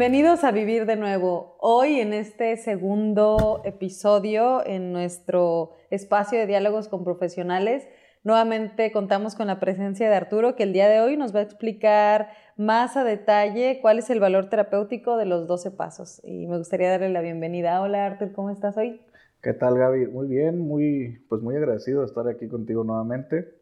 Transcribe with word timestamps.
Bienvenidos 0.00 0.44
a 0.44 0.50
Vivir 0.50 0.86
de 0.86 0.96
nuevo. 0.96 1.58
Hoy 1.60 2.00
en 2.00 2.14
este 2.14 2.56
segundo 2.56 3.60
episodio 3.66 4.64
en 4.64 4.94
nuestro 4.94 5.72
espacio 5.90 6.38
de 6.38 6.46
diálogos 6.46 6.88
con 6.88 7.04
profesionales, 7.04 7.86
nuevamente 8.24 8.92
contamos 8.92 9.34
con 9.34 9.48
la 9.48 9.60
presencia 9.60 10.08
de 10.08 10.16
Arturo, 10.16 10.56
que 10.56 10.62
el 10.62 10.72
día 10.72 10.88
de 10.88 11.02
hoy 11.02 11.18
nos 11.18 11.34
va 11.34 11.40
a 11.40 11.42
explicar 11.42 12.30
más 12.56 12.96
a 12.96 13.04
detalle 13.04 13.80
cuál 13.82 13.98
es 13.98 14.08
el 14.08 14.20
valor 14.20 14.48
terapéutico 14.48 15.18
de 15.18 15.26
los 15.26 15.46
12 15.46 15.72
pasos. 15.72 16.22
Y 16.24 16.46
me 16.46 16.56
gustaría 16.56 16.88
darle 16.88 17.10
la 17.10 17.20
bienvenida. 17.20 17.82
Hola 17.82 18.06
Arturo, 18.06 18.32
¿cómo 18.32 18.48
estás 18.48 18.78
hoy? 18.78 19.02
¿Qué 19.42 19.52
tal 19.52 19.76
Gaby? 19.76 20.06
Muy 20.06 20.28
bien, 20.28 20.60
muy, 20.60 21.22
pues 21.28 21.42
muy 21.42 21.56
agradecido 21.56 22.00
de 22.00 22.06
estar 22.06 22.26
aquí 22.26 22.48
contigo 22.48 22.84
nuevamente 22.84 23.52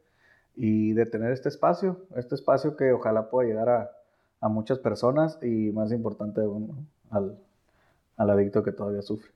y 0.54 0.92
de 0.92 1.04
tener 1.04 1.32
este 1.32 1.48
espacio, 1.48 2.06
este 2.16 2.36
espacio 2.36 2.76
que 2.76 2.92
ojalá 2.92 3.28
pueda 3.28 3.48
llegar 3.48 3.68
a 3.68 3.97
a 4.40 4.48
muchas 4.48 4.78
personas 4.78 5.38
y 5.42 5.72
más 5.72 5.92
importante 5.92 6.40
al, 7.10 7.36
adicto 8.16 8.62
que 8.62 8.72
todavía 8.72 9.02
sufre. 9.02 9.30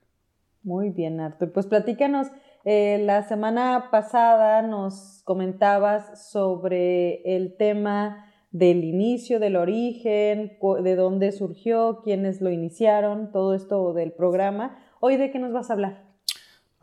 Muy 0.63 0.91
bien, 0.91 1.21
Artur. 1.21 1.53
Pues 1.53 1.67
platícanos, 1.67 2.29
eh, 2.65 3.03
la 3.05 3.23
semana 3.25 3.89
pasada 3.91 4.63
nos 4.63 5.23
comentabas 5.25 6.31
sobre 6.31 7.37
el 7.37 7.57
tema 7.57 8.27
del 8.53 8.85
inicio, 8.85 9.41
del 9.41 9.57
origen, 9.57 10.59
de 10.83 10.95
dónde 10.95 11.33
surgió, 11.33 12.01
quiénes 12.05 12.41
lo 12.41 12.51
iniciaron, 12.51 13.33
todo 13.33 13.55
esto 13.55 13.93
del 13.95 14.13
programa. 14.13 14.79
Hoy, 15.01 15.17
¿de 15.17 15.31
qué 15.31 15.39
nos 15.39 15.53
vas 15.53 15.71
a 15.71 15.73
hablar? 15.73 16.12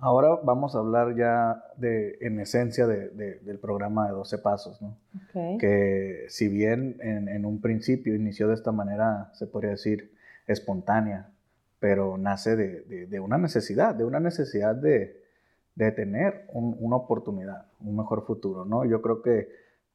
Ahora 0.01 0.39
vamos 0.43 0.75
a 0.75 0.79
hablar 0.79 1.13
ya 1.15 1.61
de, 1.75 2.17
en 2.21 2.39
esencia 2.39 2.87
del 2.87 3.59
programa 3.59 4.07
de 4.07 4.13
12 4.13 4.37
pasos, 4.37 4.81
¿no? 4.81 4.95
Que 5.59 6.25
si 6.29 6.47
bien 6.47 6.97
en, 7.01 7.45
un 7.45 7.59
principio 7.59 8.15
inició 8.15 8.47
de 8.47 8.53
esta 8.53 8.71
manera, 8.71 9.29
se 9.33 9.45
podría 9.45 9.71
decir, 9.71 10.13
espontánea, 10.47 11.29
pero 11.79 12.17
nace 12.17 12.55
de, 12.55 13.19
una 13.19 13.37
necesidad, 13.37 13.93
de 13.93 14.05
una 14.05 14.21
necesidad 14.21 14.73
de, 14.73 15.21
tener 15.75 16.45
una 16.53 16.95
oportunidad, 16.95 17.65
un 17.81 17.97
mejor 17.97 18.25
futuro, 18.25 18.63
¿no? 18.63 18.85
Yo 18.85 19.01
creo 19.01 19.21
que 19.21 19.49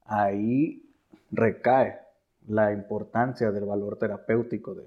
ahí 0.05 0.87
recae 1.31 1.99
la 2.47 2.73
importancia 2.73 3.51
del 3.51 3.65
valor 3.65 3.99
terapéutico 3.99 4.75
de, 4.75 4.85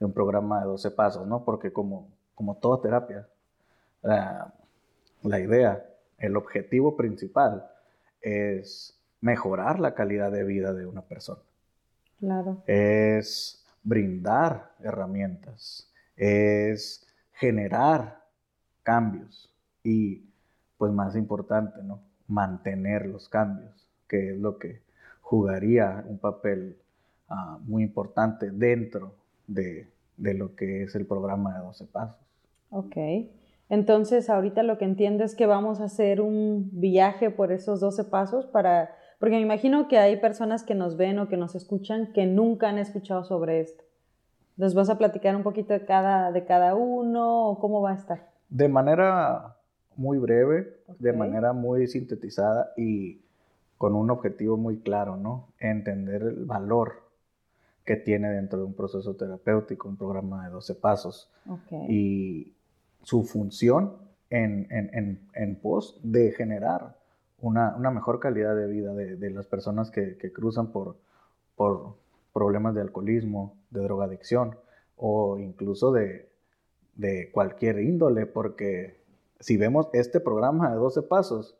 un 0.00 0.12
programa 0.12 0.60
de 0.60 0.66
12 0.66 0.90
pasos, 0.90 1.28
¿no? 1.28 1.44
Porque 1.44 1.72
como, 1.72 2.08
como 2.34 2.56
toda 2.56 2.82
terapia, 2.82 3.28
la, 4.02 5.40
idea, 5.40 5.84
el 6.18 6.36
objetivo 6.36 6.96
principal 6.96 7.68
es 8.20 8.98
mejorar 9.20 9.80
la 9.80 9.94
calidad 9.94 10.32
de 10.32 10.44
vida 10.44 10.72
de 10.72 10.86
una 10.86 11.02
persona. 11.02 11.40
Claro. 12.18 12.62
Es 12.66 13.64
brindar 13.82 14.72
herramientas, 14.80 15.92
es 16.16 17.06
generar 17.32 18.24
cambios 18.82 19.54
y, 19.82 20.24
pues 20.76 20.92
más 20.92 21.16
importante, 21.16 21.82
¿no? 21.82 22.00
Mantener 22.26 23.06
los 23.06 23.28
cambios, 23.28 23.88
que 24.08 24.32
es 24.32 24.38
lo 24.38 24.58
que 24.58 24.82
jugaría 25.20 26.04
un 26.06 26.18
papel 26.18 26.76
ah, 27.28 27.58
muy 27.62 27.82
importante 27.82 28.50
dentro 28.50 29.14
de, 29.46 29.88
de, 30.16 30.34
lo 30.34 30.54
que 30.54 30.82
es 30.82 30.94
el 30.94 31.06
programa 31.06 31.54
de 31.54 31.60
12 31.60 31.84
pasos. 31.86 32.20
Ok. 32.70 32.96
Entonces, 33.68 34.30
ahorita 34.30 34.62
lo 34.62 34.78
que 34.78 34.84
entiendo 34.84 35.24
es 35.24 35.34
que 35.34 35.46
vamos 35.46 35.80
a 35.80 35.84
hacer 35.84 36.20
un 36.20 36.70
viaje 36.72 37.30
por 37.30 37.52
esos 37.52 37.80
12 37.80 38.04
pasos 38.04 38.46
para, 38.46 38.90
porque 39.18 39.36
me 39.36 39.42
imagino 39.42 39.88
que 39.88 39.98
hay 39.98 40.16
personas 40.16 40.62
que 40.62 40.74
nos 40.74 40.96
ven 40.96 41.18
o 41.18 41.28
que 41.28 41.36
nos 41.36 41.54
escuchan 41.54 42.12
que 42.12 42.26
nunca 42.26 42.70
han 42.70 42.78
escuchado 42.78 43.24
sobre 43.24 43.60
esto. 43.60 43.84
¿Nos 44.56 44.74
vas 44.74 44.88
a 44.88 44.98
platicar 44.98 45.36
un 45.36 45.42
poquito 45.42 45.72
de 45.72 45.84
cada, 45.84 46.32
de 46.32 46.44
cada 46.44 46.74
uno 46.74 47.48
o 47.48 47.60
cómo 47.60 47.80
va 47.82 47.92
a 47.92 47.96
estar? 47.96 48.30
De 48.48 48.68
manera 48.68 49.56
muy 49.96 50.18
breve, 50.18 50.80
de 50.98 51.12
manera 51.12 51.52
muy 51.52 51.86
sintetizada 51.86 52.72
y 52.76 53.20
con 53.76 53.94
un 53.94 54.10
objetivo 54.10 54.56
muy 54.56 54.78
claro, 54.78 55.16
¿no? 55.16 55.48
Entender 55.60 56.22
el 56.22 56.44
valor 56.44 57.02
que 57.84 57.96
tiene 57.96 58.30
dentro 58.30 58.58
de 58.58 58.64
un 58.64 58.74
proceso 58.74 59.14
terapéutico, 59.14 59.88
un 59.88 59.96
programa 59.96 60.44
de 60.44 60.50
12 60.50 60.74
pasos. 60.74 61.30
Okay. 61.48 61.86
Y, 61.88 62.54
su 63.02 63.24
función 63.24 63.96
en, 64.30 65.58
pos 65.62 66.00
de 66.02 66.32
generar 66.32 66.96
una, 67.40 67.76
mejor 67.90 68.20
calidad 68.20 68.54
de 68.56 68.66
vida 68.66 68.94
de, 68.94 69.30
las 69.30 69.46
personas 69.46 69.90
que, 69.90 70.32
cruzan 70.32 70.72
por, 70.72 70.96
por 71.56 71.96
problemas 72.32 72.74
de 72.74 72.82
alcoholismo, 72.82 73.56
de 73.70 73.80
drogadicción 73.80 74.56
o 74.96 75.38
incluso 75.38 75.92
de, 75.92 76.28
cualquier 77.32 77.78
índole, 77.78 78.26
porque 78.26 79.00
si 79.38 79.56
vemos 79.56 79.88
este 79.92 80.18
programa 80.18 80.70
de 80.70 80.76
12 80.76 81.02
pasos, 81.02 81.56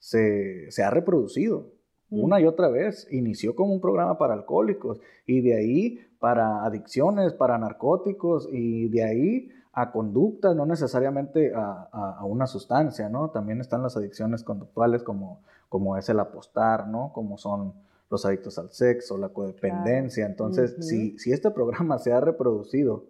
se, 0.00 0.70
se 0.72 0.82
ha 0.82 0.90
reproducido 0.90 1.66
mm. 2.10 2.20
una 2.20 2.40
y 2.40 2.46
otra 2.46 2.68
vez. 2.68 3.06
Inició 3.12 3.54
como 3.54 3.72
un 3.72 3.80
programa 3.80 4.18
para 4.18 4.34
alcohólicos 4.34 5.00
y 5.24 5.40
de 5.40 5.56
ahí 5.56 6.00
para 6.18 6.64
adicciones, 6.64 7.32
para 7.32 7.58
narcóticos 7.58 8.48
y 8.50 8.88
de 8.88 9.04
ahí 9.04 9.50
a 9.72 9.90
conductas, 9.90 10.54
no 10.54 10.66
necesariamente 10.66 11.52
a, 11.54 12.24
una 12.24 12.46
sustancia, 12.46 13.08
¿no? 13.08 13.30
También 13.30 13.60
están 13.60 13.82
las 13.82 13.96
adicciones 13.96 14.42
conductuales 14.42 15.02
como, 15.02 15.40
como 15.68 15.96
es 15.96 16.08
el 16.08 16.20
apostar, 16.20 16.88
¿no? 16.88 17.12
Como 17.14 17.38
son 17.38 17.72
los 18.10 18.26
adictos 18.26 18.58
al 18.58 18.70
sexo, 18.70 19.16
la 19.16 19.30
codependencia. 19.30 20.26
Entonces, 20.26 20.76
si, 20.80 21.18
si 21.18 21.32
este 21.32 21.50
programa 21.50 21.98
se 21.98 22.12
ha 22.12 22.20
reproducido 22.20 23.06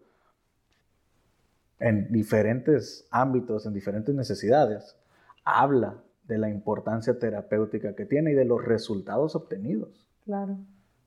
en 1.80 2.12
diferentes 2.12 3.08
ámbitos, 3.10 3.66
en 3.66 3.72
diferentes 3.72 4.14
necesidades, 4.14 4.96
habla 5.44 5.96
de 6.28 6.38
la 6.38 6.48
importancia 6.48 7.18
terapéutica 7.18 7.96
que 7.96 8.06
tiene 8.06 8.30
y 8.30 8.34
de 8.34 8.44
los 8.44 8.64
resultados 8.64 9.34
obtenidos. 9.34 10.06
Claro. 10.24 10.56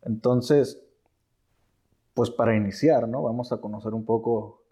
Entonces, 0.02 0.82
pues 2.14 2.30
para 2.30 2.58
iniciar, 2.58 3.08
¿no? 3.08 3.24
Vamos 3.24 3.54
a 3.54 3.58
conocer 3.58 3.94
un 3.94 4.04
poco 4.04 4.65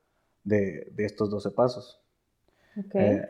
de, 0.44 0.94
estos 0.98 1.30
12 1.30 1.52
pasos. 1.52 2.02
Eh, 2.94 3.28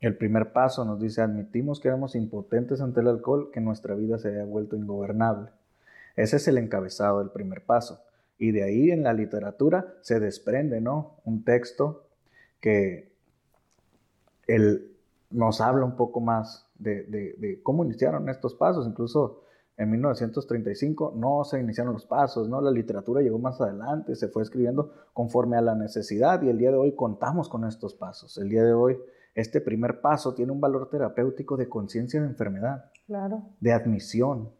el 0.00 0.16
primer 0.16 0.52
paso 0.52 0.84
nos 0.84 1.00
dice, 1.00 1.22
admitimos 1.22 1.80
que 1.80 1.88
éramos 1.88 2.14
impotentes 2.14 2.80
ante 2.80 3.00
el 3.00 3.08
alcohol, 3.08 3.50
que 3.52 3.60
nuestra 3.60 3.94
vida 3.94 4.18
se 4.18 4.28
haya 4.28 4.44
vuelto 4.44 4.76
ingobernable. 4.76 5.50
Ese 6.16 6.36
es 6.36 6.48
el 6.48 6.58
encabezado 6.58 7.20
del 7.20 7.30
primer 7.30 7.64
paso. 7.64 8.00
Y 8.38 8.52
de 8.52 8.62
ahí 8.62 8.90
en 8.90 9.02
la 9.02 9.12
literatura 9.12 9.94
se 10.02 10.20
desprende, 10.20 10.80
¿no? 10.80 11.16
Un 11.24 11.44
texto 11.44 12.04
que 12.60 13.12
nos 15.30 15.60
habla 15.60 15.84
un 15.84 15.96
poco 15.96 16.20
más 16.20 16.66
de, 16.78 17.04
de, 17.04 17.60
cómo 17.62 17.84
iniciaron 17.84 18.28
estos 18.28 18.54
pasos. 18.54 18.86
Incluso 18.86 19.42
en 19.78 19.90
1935 19.90 21.14
no 21.16 21.44
se 21.44 21.60
iniciaron 21.60 21.92
los 21.92 22.04
pasos, 22.04 22.48
¿no? 22.48 22.60
La 22.60 22.72
literatura 22.72 23.22
llegó 23.22 23.38
más 23.38 23.60
adelante, 23.60 24.16
se 24.16 24.26
fue 24.26 24.42
escribiendo 24.42 24.92
conforme 25.14 25.56
a 25.56 25.60
la 25.60 25.76
necesidad 25.76 26.42
y 26.42 26.48
el 26.48 26.58
día 26.58 26.72
de 26.72 26.76
hoy 26.76 26.96
contamos 26.96 27.48
con 27.48 27.64
estos 27.64 27.94
pasos. 27.94 28.36
El 28.38 28.48
día 28.48 28.64
de 28.64 28.72
hoy 28.72 28.98
este 29.36 29.60
primer 29.60 30.00
paso 30.00 30.34
tiene 30.34 30.50
un 30.50 30.60
valor 30.60 30.90
terapéutico 30.90 31.56
de 31.56 31.68
conciencia 31.68 32.20
de 32.20 32.26
enfermedad, 32.26 32.86
claro. 33.06 33.44
de 33.60 33.72
admisión, 33.72 34.50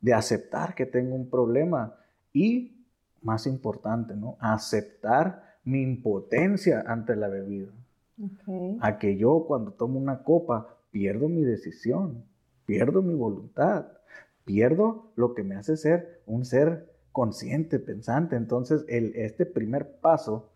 de 0.00 0.14
aceptar 0.14 0.76
que 0.76 0.86
tengo 0.86 1.16
un 1.16 1.28
problema 1.28 1.96
y, 2.32 2.86
más 3.20 3.48
importante, 3.48 4.14
¿no? 4.14 4.36
Aceptar 4.38 5.56
mi 5.64 5.82
impotencia 5.82 6.84
ante 6.86 7.16
la 7.16 7.26
bebida. 7.26 7.72
A 8.80 8.98
que 8.98 9.16
yo 9.16 9.44
cuando 9.46 9.72
tomo 9.72 9.98
una 9.98 10.22
copa 10.22 10.76
pierdo 10.92 11.28
mi 11.28 11.42
decisión, 11.42 12.22
pierdo 12.64 13.02
mi 13.02 13.14
voluntad, 13.14 13.86
pierdo 14.48 15.12
lo 15.14 15.34
que 15.34 15.44
me 15.44 15.56
hace 15.56 15.76
ser 15.76 16.22
un 16.24 16.46
ser 16.46 16.90
consciente, 17.12 17.78
pensante. 17.78 18.34
Entonces, 18.34 18.86
el, 18.88 19.14
este 19.14 19.44
primer 19.44 20.00
paso 20.00 20.48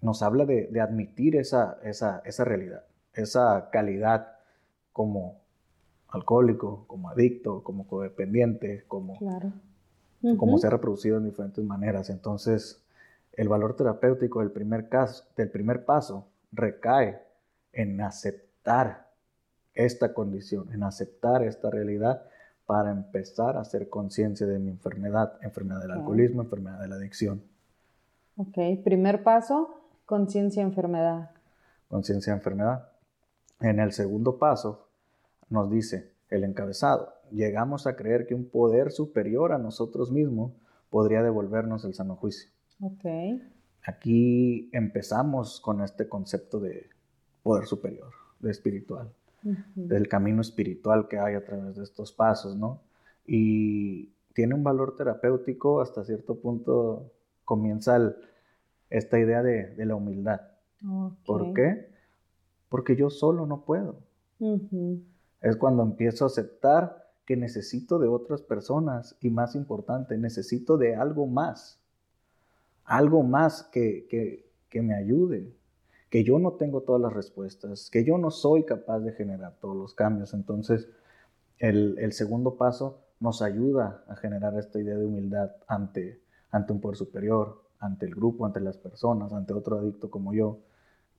nos 0.00 0.22
habla 0.22 0.46
de, 0.46 0.70
admitir 0.80 1.34
esa, 1.34 1.76
esa, 1.82 2.22
esa, 2.24 2.44
realidad, 2.44 2.84
esa 3.14 3.70
calidad 3.72 4.36
como 4.92 5.40
alcohólico, 6.06 6.84
como 6.86 7.10
adicto, 7.10 7.64
como 7.64 7.88
codependiente, 7.88 8.84
como, 8.86 9.18
como 10.36 10.58
se 10.58 10.68
ha 10.68 10.70
reproducido 10.70 11.16
en 11.16 11.24
diferentes 11.24 11.64
maneras. 11.64 12.10
Entonces, 12.10 12.80
el 13.32 13.48
valor 13.48 13.74
terapéutico 13.74 14.38
del 14.38 14.52
primer, 14.52 14.88
caso, 14.88 15.24
del 15.36 15.50
primer 15.50 15.84
paso 15.84 16.28
recae 16.52 17.20
en 17.72 18.00
aceptar 18.00 19.10
esta 19.74 20.14
condición, 20.14 20.72
en 20.72 20.84
aceptar 20.84 21.42
esta 21.42 21.70
realidad 21.70 22.22
para 22.66 22.90
empezar 22.90 23.56
a 23.56 23.60
hacer 23.60 23.88
conciencia 23.88 24.46
de 24.46 24.58
mi 24.58 24.70
enfermedad, 24.70 25.38
enfermedad 25.40 25.80
del 25.82 25.92
alcoholismo, 25.92 26.42
enfermedad 26.42 26.80
de 26.80 26.88
la 26.88 26.96
adicción. 26.96 27.42
Ok, 28.36 28.58
primer 28.84 29.22
paso, 29.22 29.80
conciencia 30.04 30.62
enfermedad. 30.62 31.30
Conciencia 31.88 32.32
enfermedad. 32.32 32.88
En 33.60 33.78
el 33.78 33.92
segundo 33.92 34.38
paso 34.38 34.88
nos 35.48 35.70
dice 35.70 36.12
el 36.28 36.44
encabezado, 36.44 37.14
llegamos 37.30 37.86
a 37.86 37.96
creer 37.96 38.26
que 38.26 38.34
un 38.34 38.50
poder 38.50 38.90
superior 38.90 39.52
a 39.52 39.58
nosotros 39.58 40.10
mismos 40.10 40.52
podría 40.90 41.22
devolvernos 41.22 41.84
el 41.84 41.94
sano 41.94 42.16
juicio. 42.16 42.50
Ok. 42.80 43.06
aquí 43.82 44.68
empezamos 44.72 45.60
con 45.60 45.80
este 45.80 46.08
concepto 46.08 46.60
de 46.60 46.90
poder 47.42 47.64
superior, 47.66 48.10
de 48.40 48.50
espiritual, 48.50 49.14
del 49.74 50.08
camino 50.08 50.40
espiritual 50.40 51.08
que 51.08 51.18
hay 51.18 51.34
a 51.34 51.44
través 51.44 51.76
de 51.76 51.84
estos 51.84 52.12
pasos, 52.12 52.56
¿no? 52.56 52.80
Y 53.26 54.10
tiene 54.34 54.54
un 54.54 54.64
valor 54.64 54.96
terapéutico 54.96 55.80
hasta 55.80 56.04
cierto 56.04 56.36
punto, 56.36 57.12
comienza 57.44 58.14
esta 58.90 59.18
idea 59.18 59.42
de, 59.42 59.74
la 59.84 59.94
humildad. 59.94 60.40
¿Por 61.24 61.54
qué? 61.54 61.88
Porque 62.68 62.96
yo 62.96 63.10
solo 63.10 63.46
no 63.46 63.64
puedo. 63.64 63.96
Es 65.40 65.56
cuando 65.56 65.82
empiezo 65.82 66.24
a 66.24 66.28
aceptar 66.28 67.06
que 67.24 67.36
necesito 67.36 67.98
de 67.98 68.08
otras 68.08 68.42
personas 68.42 69.16
y 69.20 69.30
más 69.30 69.54
importante, 69.54 70.16
necesito 70.16 70.76
de 70.76 70.94
algo 70.94 71.26
más. 71.26 71.80
Algo 72.84 73.22
más 73.22 73.64
que, 73.64 74.06
que 74.68 74.82
me 74.82 74.94
ayude, 74.94 75.52
que 76.10 76.24
yo 76.24 76.38
no 76.38 76.52
tengo 76.52 76.82
todas 76.82 77.00
las 77.02 77.12
respuestas, 77.12 77.90
que 77.90 78.04
yo 78.04 78.18
no 78.18 78.30
soy 78.30 78.64
capaz 78.64 79.00
de 79.00 79.12
generar 79.12 79.56
todos 79.60 79.76
los 79.76 79.94
cambios. 79.94 80.34
Entonces, 80.34 80.88
el, 81.58 82.12
segundo 82.12 82.56
paso 82.56 83.00
nos 83.18 83.42
ayuda 83.42 84.04
a 84.08 84.16
generar 84.16 84.56
esta 84.58 84.78
idea 84.78 84.96
de 84.96 85.04
humildad 85.04 85.52
ante, 85.66 86.20
ante 86.50 86.72
un 86.72 86.80
poder 86.80 86.96
superior, 86.96 87.62
ante 87.80 88.06
el 88.06 88.14
grupo, 88.14 88.46
ante 88.46 88.60
las 88.60 88.76
personas, 88.76 89.32
ante 89.32 89.52
otro 89.52 89.78
adicto 89.78 90.10
como 90.10 90.32
yo, 90.32 90.58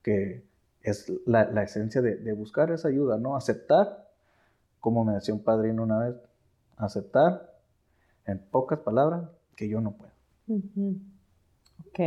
que 0.03 0.43
es 0.83 1.11
la, 1.25 1.43
esencia 1.63 2.01
de, 2.01 2.33
buscar 2.33 2.71
esa 2.71 2.87
ayuda, 2.87 3.17
¿no? 3.17 3.35
Aceptar, 3.35 4.09
como 4.79 5.03
me 5.03 5.13
decía 5.13 5.33
un 5.33 5.43
padrino 5.43 5.83
una 5.83 5.99
vez, 5.99 6.15
aceptar, 6.77 7.57
en 8.25 8.39
pocas 8.39 8.79
palabras, 8.79 9.29
que 9.55 9.67
yo 9.67 9.81
no 9.81 9.91
puedo. 9.91 10.11
Ok. 11.87 11.99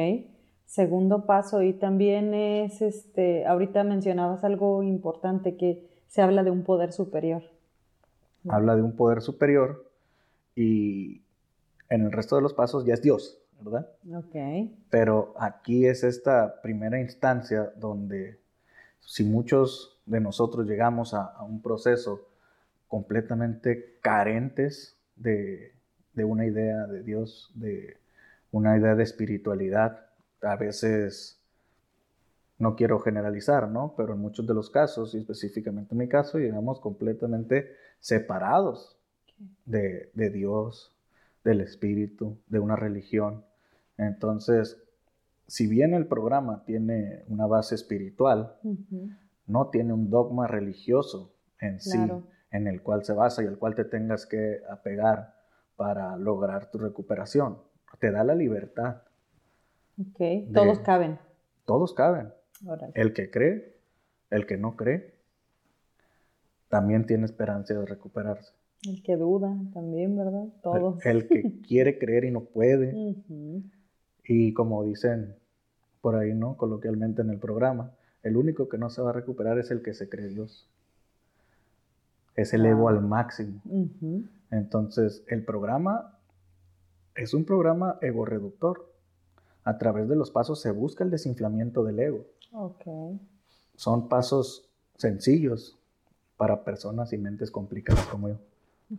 Segundo 0.70 1.26
paso, 1.26 1.64
y 1.64 1.72
también 1.72 2.32
es, 2.32 2.81
este, 2.81 3.44
ahorita 3.44 3.82
mencionabas 3.82 4.44
algo 4.44 4.84
importante, 4.84 5.56
que 5.56 5.90
se 6.06 6.22
habla 6.22 6.44
de 6.44 6.52
un 6.52 6.62
poder 6.62 6.93
superior. 6.93 7.43
Habla 8.49 8.76
de 8.76 8.82
un 8.82 8.94
poder 8.94 9.20
superior 9.20 9.90
y 10.55 11.22
en 11.88 12.02
el 12.02 12.12
resto 12.12 12.37
de 12.37 12.43
los 12.43 12.55
pasos 12.55 12.84
ya 12.84 12.94
es 12.94 13.02
Dios, 13.02 13.43
¿verdad? 13.61 13.88
Ok. 14.14 14.70
Pero 14.90 15.34
aquí 15.40 15.87
es 15.87 16.05
esta 16.05 16.62
primera 16.62 17.00
instancia 17.00 17.72
donde 17.76 18.38
si 19.00 19.25
muchos 19.25 20.00
de 20.06 20.20
nosotros 20.20 20.69
llegamos 20.69 21.14
a, 21.14 21.43
un 21.43 21.62
proceso 21.62 22.28
completamente 22.87 23.99
carentes 24.00 24.96
de, 25.17 25.72
de 26.12 26.25
una 26.25 26.46
idea 26.46 26.87
de 26.87 27.02
Dios, 27.02 27.50
de 27.56 27.96
una 28.52 28.78
idea 28.78 28.94
de 28.94 29.02
espiritualidad, 29.02 30.10
a 30.43 30.57
veces, 30.57 31.39
no 32.59 32.77
quiero 32.77 33.01
generalizar, 33.01 33.69
¿no? 33.69 33.95
Pero 33.97 34.15
en 34.15 34.21
muchos 34.21 34.47
de 34.47 34.55
los 34.55 34.71
casos, 34.71 35.15
y 35.15 35.19
específicamente 35.19 35.95
en 35.95 35.99
mi 35.99 36.09
caso, 36.09 36.39
llegamos 36.39 36.81
completamente 36.81 37.75
separados 38.01 38.99
de, 39.65 40.11
Dios, 40.15 40.95
del 41.45 41.61
Espíritu, 41.61 42.37
de 42.49 42.59
una 42.59 42.77
religión. 42.77 43.45
Entonces, 43.97 44.83
si 45.47 45.67
bien 45.67 45.95
el 45.95 46.07
programa 46.07 46.65
tiene 46.65 47.25
una 47.29 47.47
base 47.47 47.75
espiritual, 47.75 48.57
no 49.47 49.69
tiene 49.69 49.93
un 49.93 50.11
dogma 50.11 50.47
religioso 50.47 51.33
en 51.61 51.81
sí, 51.81 51.99
en 52.51 52.67
el 52.67 52.83
cual 52.83 53.05
se 53.05 53.13
basa 53.13 53.43
y 53.43 53.47
al 53.47 53.59
cual 53.59 53.75
te 53.75 53.85
tengas 53.85 54.27
que 54.27 54.61
apegar 54.71 55.35
para 55.77 56.17
lograr 56.17 56.71
tu 56.71 56.79
recuperación. 56.79 57.59
Te 57.99 58.11
da 58.11 58.23
la 58.23 58.35
libertad 58.35 59.03
Ok, 60.00 60.52
todos 60.55 60.79
caben. 60.81 61.19
Todos 61.67 61.93
caben. 61.93 62.32
El 62.94 63.12
que 63.12 63.31
cree, 63.31 63.76
el 64.31 64.47
que 64.47 64.56
no 64.56 64.76
cree, 64.76 65.14
también 66.69 67.06
tiene 67.06 67.26
esperanza 67.26 67.75
de 67.75 67.85
recuperarse. 67.85 68.52
El 68.87 69.02
que 69.02 69.17
duda 69.17 69.55
también, 69.75 70.17
¿verdad? 70.17 70.47
Todos. 70.62 71.05
El, 71.05 71.29
que 71.29 71.61
quiere 71.69 71.99
creer 71.99 72.25
y 72.25 72.31
no 72.31 72.44
puede. 72.44 73.14
Y 74.25 74.55
como 74.55 74.85
dicen 74.85 75.37
por 76.00 76.17
ahí, 76.17 76.32
¿no? 76.32 76.56
Coloquialmente 76.56 77.20
en 77.20 77.31
el 77.31 77.38
programa, 77.38 77.93
el 78.23 78.37
único 78.37 78.69
que 78.69 78.79
no 78.79 78.88
se 78.88 79.03
va 79.03 79.11
a 79.11 79.12
recuperar 79.12 79.58
es 79.58 79.70
el 79.70 79.82
que 79.82 79.93
se 79.93 80.08
cree 80.08 80.29
Dios. 80.29 80.67
Es 82.37 82.55
el 82.55 82.64
ego 82.64 82.88
al 82.88 83.03
máximo. 83.03 83.61
Entonces, 84.50 85.25
el 85.29 85.44
programa 85.44 86.19
es 87.14 87.35
un 87.35 87.44
programa 87.44 87.99
ego 88.00 88.25
reductor 88.25 88.90
a 89.65 89.79
través 89.79 90.09
de 90.09 90.17
los 90.17 90.31
pasos 90.31 90.61
se 90.61 90.71
busca 90.71 91.05
el 91.05 91.11
desinflamiento 91.11 91.85
del 91.85 92.01
ego. 92.01 92.25
Son 93.77 94.09
pasos 94.09 94.69
sencillos 94.97 95.79
para 96.37 96.65
personas 96.65 97.12
y 97.12 97.19
mentes 97.19 97.51
complicadas 97.51 98.07
como 98.07 98.29
yo. 98.29 98.37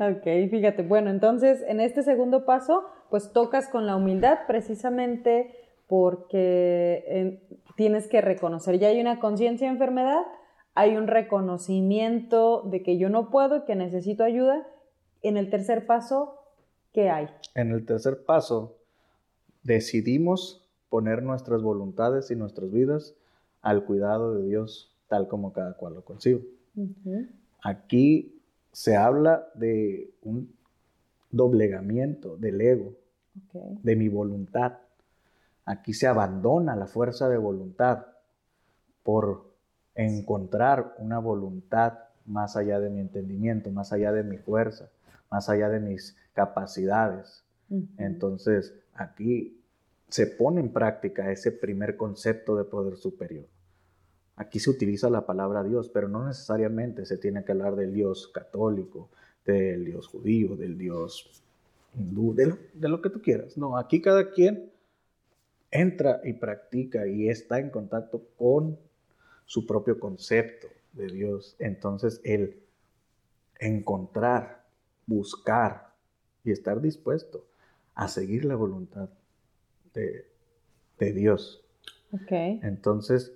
ok, 0.00 0.24
fíjate. 0.50 0.82
Bueno, 0.82 1.10
entonces 1.10 1.62
en 1.66 1.80
este 1.80 2.02
segundo 2.02 2.44
paso, 2.44 2.84
pues 3.08 3.32
tocas 3.32 3.68
con 3.68 3.86
la 3.86 3.96
humildad 3.96 4.40
precisamente 4.46 5.54
porque 5.86 7.40
tienes 7.76 8.06
que 8.08 8.20
reconocer, 8.20 8.78
ya 8.78 8.88
hay 8.88 9.00
una 9.00 9.18
conciencia 9.18 9.66
de 9.66 9.72
enfermedad, 9.72 10.22
hay 10.74 10.96
un 10.96 11.08
reconocimiento 11.08 12.62
de 12.62 12.82
que 12.82 12.98
yo 12.98 13.08
no 13.08 13.30
puedo 13.30 13.56
y 13.56 13.64
que 13.64 13.74
necesito 13.74 14.22
ayuda. 14.22 14.66
En 15.22 15.36
el 15.36 15.50
tercer 15.50 15.86
paso, 15.86 16.38
¿qué 16.92 17.10
hay? 17.10 17.28
En 17.54 17.72
el 17.72 17.84
tercer 17.84 18.24
paso, 18.24 18.79
decidimos 19.62 20.66
poner 20.88 21.22
nuestras 21.22 21.62
voluntades 21.62 22.30
y 22.30 22.36
nuestras 22.36 22.70
vidas 22.70 23.14
al 23.62 23.84
cuidado 23.84 24.34
de 24.34 24.46
Dios, 24.46 24.96
tal 25.08 25.28
como 25.28 25.52
cada 25.52 25.74
cual 25.74 25.94
lo 25.94 26.04
concibe. 26.04 26.42
Aquí 27.62 28.40
se 28.72 28.96
habla 28.96 29.48
de 29.54 30.12
un 30.22 30.52
doblegamiento 31.30 32.36
del 32.36 32.60
ego, 32.60 32.94
de 33.52 33.96
mi 33.96 34.08
voluntad. 34.08 34.78
Aquí 35.64 35.92
se 35.92 36.06
abandona 36.06 36.74
la 36.76 36.86
fuerza 36.86 37.28
de 37.28 37.38
voluntad 37.38 38.06
por 39.02 39.50
encontrar 39.94 40.94
una 40.98 41.18
voluntad 41.18 41.98
más 42.26 42.56
allá 42.56 42.80
de 42.80 42.90
mi 42.90 43.00
entendimiento, 43.00 43.70
más 43.70 43.92
allá 43.92 44.12
de 44.12 44.22
mi 44.22 44.38
fuerza, 44.38 44.88
más 45.30 45.48
allá 45.48 45.68
de 45.68 45.80
mis 45.80 46.16
capacidades. 46.32 47.44
Entonces, 47.98 48.74
aquí 48.94 49.60
se 50.08 50.26
pone 50.26 50.60
en 50.60 50.72
práctica 50.72 51.30
ese 51.30 51.52
primer 51.52 51.96
concepto 51.96 52.56
de 52.56 52.64
poder 52.64 52.96
superior. 52.96 53.46
Aquí 54.36 54.58
se 54.58 54.70
utiliza 54.70 55.08
la 55.08 55.26
palabra 55.26 55.62
Dios, 55.62 55.88
pero 55.88 56.08
no 56.08 56.26
necesariamente 56.26 57.06
se 57.06 57.16
tiene 57.16 57.44
que 57.44 57.52
hablar 57.52 57.76
del 57.76 57.92
Dios 57.92 58.28
católico, 58.28 59.10
del 59.44 59.84
Dios 59.84 60.08
judío, 60.08 60.56
del 60.56 60.78
Dios 60.78 61.42
hindú, 61.94 62.34
de 62.34 62.46
lo, 62.46 62.58
de 62.74 62.88
lo 62.88 63.00
que 63.02 63.10
tú 63.10 63.22
quieras. 63.22 63.56
No, 63.56 63.76
aquí 63.76 64.00
cada 64.00 64.30
quien 64.32 64.72
entra 65.70 66.20
y 66.24 66.32
practica 66.32 67.06
y 67.06 67.28
está 67.28 67.60
en 67.60 67.70
contacto 67.70 68.26
con 68.36 68.78
su 69.44 69.66
propio 69.66 70.00
concepto 70.00 70.68
de 70.92 71.06
Dios. 71.06 71.54
Entonces, 71.58 72.20
el 72.24 72.62
encontrar, 73.58 74.64
buscar 75.06 75.94
y 76.42 76.50
estar 76.50 76.80
dispuesto 76.80 77.49
a 78.00 78.08
seguir 78.08 78.46
la 78.46 78.56
voluntad 78.56 79.10
de, 79.92 81.12
Dios. 81.12 81.62
Okay. 82.10 82.58
Entonces, 82.62 83.34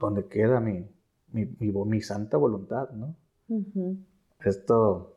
¿dónde 0.00 0.26
queda 0.26 0.58
mi, 0.58 0.84
mi, 1.32 2.00
santa 2.00 2.38
voluntad, 2.38 2.90
no? 2.90 3.14
Esto, 4.44 5.16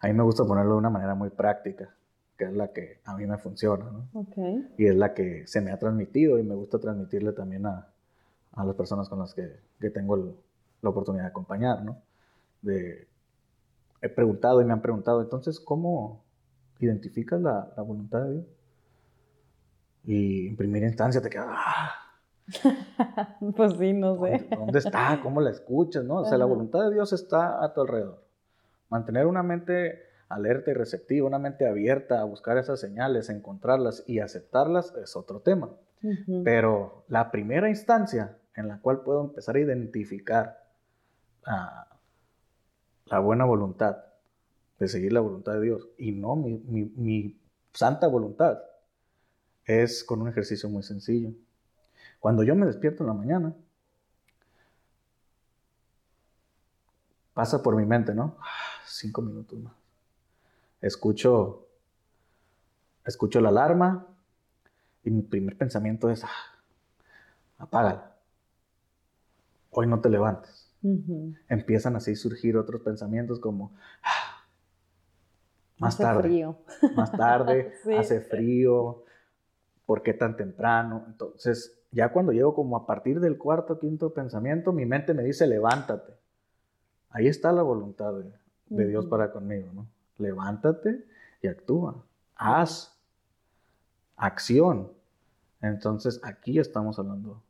a 0.00 0.08
mí 0.08 0.12
me 0.12 0.24
gusta 0.24 0.44
ponerlo 0.44 0.72
de 0.72 0.78
una 0.78 0.90
manera 0.90 1.14
muy 1.14 1.30
práctica, 1.30 1.94
que 2.36 2.46
es 2.46 2.52
la 2.52 2.72
que 2.72 2.98
a 3.04 3.16
mí 3.16 3.24
me 3.24 3.38
funciona, 3.38 3.84
¿no? 3.84 4.08
Okay. 4.12 4.74
Y 4.76 4.86
es 4.86 4.96
la 4.96 5.14
que 5.14 5.46
se 5.46 5.60
me 5.60 5.70
ha 5.70 5.78
transmitido 5.78 6.40
y 6.40 6.42
me 6.42 6.56
gusta 6.56 6.80
transmitirle 6.80 7.30
también 7.30 7.64
a, 7.66 7.86
las 8.56 8.74
personas 8.74 9.08
con 9.08 9.20
las 9.20 9.34
que, 9.34 9.60
tengo 9.90 10.16
la 10.82 10.90
oportunidad 10.90 11.24
de 11.24 11.30
acompañar, 11.30 11.84
¿no? 11.84 12.02
De, 12.62 13.06
he 14.00 14.08
preguntado 14.08 14.60
y 14.60 14.64
me 14.64 14.72
han 14.72 14.82
preguntado, 14.82 15.20
entonces, 15.20 15.60
¿cómo, 15.60 16.24
identificas 16.80 17.40
la, 17.40 17.72
voluntad 17.78 18.22
de 18.24 18.32
Dios. 18.34 18.46
Y 20.04 20.48
en 20.48 20.56
primera 20.56 20.86
instancia 20.86 21.20
te 21.20 21.28
quedas, 21.28 21.48
¡ah! 21.50 21.94
pues 23.56 23.74
sí, 23.78 23.92
no 23.92 24.18
sé. 24.24 24.48
¿Dónde 24.50 24.78
está? 24.78 25.20
¿Cómo 25.22 25.40
la 25.40 25.50
escuchas? 25.50 26.04
¿no? 26.04 26.20
O 26.20 26.24
sea, 26.24 26.38
la 26.38 26.46
voluntad 26.46 26.84
de 26.88 26.94
Dios 26.94 27.12
está 27.12 27.62
a 27.62 27.74
tu 27.74 27.82
alrededor. 27.82 28.24
Mantener 28.88 29.26
una 29.26 29.42
mente 29.42 30.02
alerta 30.30 30.70
y 30.70 30.74
receptiva, 30.74 31.26
una 31.26 31.38
mente 31.38 31.66
abierta 31.66 32.20
a 32.20 32.24
buscar 32.24 32.56
esas 32.56 32.80
señales, 32.80 33.28
encontrarlas 33.28 34.02
y 34.06 34.20
aceptarlas 34.20 34.94
es 34.94 35.14
otro 35.14 35.40
tema. 35.40 35.70
Pero 36.44 37.04
la 37.08 37.30
primera 37.30 37.68
instancia 37.68 38.38
en 38.54 38.68
la 38.68 38.80
cual 38.80 39.02
puedo 39.02 39.24
empezar 39.24 39.56
a 39.56 39.60
identificar 39.60 40.64
la 43.10 43.18
buena 43.18 43.44
voluntad 43.44 43.96
de 44.78 44.88
seguir 44.88 45.12
la 45.12 45.20
voluntad 45.20 45.52
de 45.54 45.60
Dios 45.60 45.88
y 45.98 46.12
no 46.12 46.36
mi, 46.36 47.36
santa 47.72 48.06
voluntad 48.06 48.58
es 49.64 50.02
con 50.04 50.22
un 50.22 50.28
ejercicio 50.28 50.68
muy 50.68 50.82
sencillo. 50.82 51.30
Cuando 52.20 52.42
yo 52.42 52.54
me 52.54 52.66
despierto 52.66 53.02
en 53.02 53.08
la 53.08 53.14
mañana, 53.14 53.54
pasa 57.34 57.62
por 57.62 57.76
mi 57.76 57.84
mente, 57.84 58.14
¿no? 58.14 58.36
Cinco 58.86 59.22
minutos 59.22 59.58
más. 59.58 59.74
Escucho, 60.80 61.66
escucho 63.04 63.40
la 63.40 63.50
alarma 63.50 64.06
y 65.04 65.10
mi 65.10 65.22
primer 65.22 65.56
pensamiento 65.56 66.10
es, 66.10 66.24
ah, 66.24 66.28
apágala. 67.58 68.16
Hoy 69.70 69.86
no 69.86 70.00
te 70.00 70.08
levantes. 70.08 70.67
Empiezan 71.48 71.96
así 71.96 72.12
a 72.12 72.16
surgir 72.16 72.56
otros 72.56 72.82
pensamientos 72.82 73.40
como, 73.40 73.72
ah, 74.02 74.44
más 75.78 75.96
tarde. 75.96 76.54
Más 76.94 77.12
tarde, 77.12 77.72
hace 77.98 78.20
frío, 78.20 79.04
¿por 79.86 80.02
qué 80.02 80.14
tan 80.14 80.36
temprano? 80.36 81.04
Entonces, 81.06 81.80
ya 81.90 82.12
cuando 82.12 82.32
llego 82.32 82.54
como 82.54 82.76
a 82.76 82.86
partir 82.86 83.20
del 83.20 83.38
cuarto 83.38 83.74
o 83.74 83.78
quinto 83.78 84.12
pensamiento, 84.12 84.72
mi 84.72 84.86
mente 84.86 85.14
me 85.14 85.22
dice, 85.22 85.46
levántate. 85.46 86.12
Ahí 87.10 87.26
está 87.26 87.52
la 87.52 87.62
voluntad 87.62 88.12
de, 88.66 88.86
Dios 88.86 89.06
para 89.06 89.32
conmigo, 89.32 89.72
¿no? 89.72 89.86
Levántate 90.18 91.06
y 91.40 91.46
actúa. 91.46 92.04
Haz 92.36 93.00
acción. 94.16 94.92
Entonces, 95.62 96.20
aquí 96.22 96.58
estamos 96.58 96.98
hablando 96.98 97.42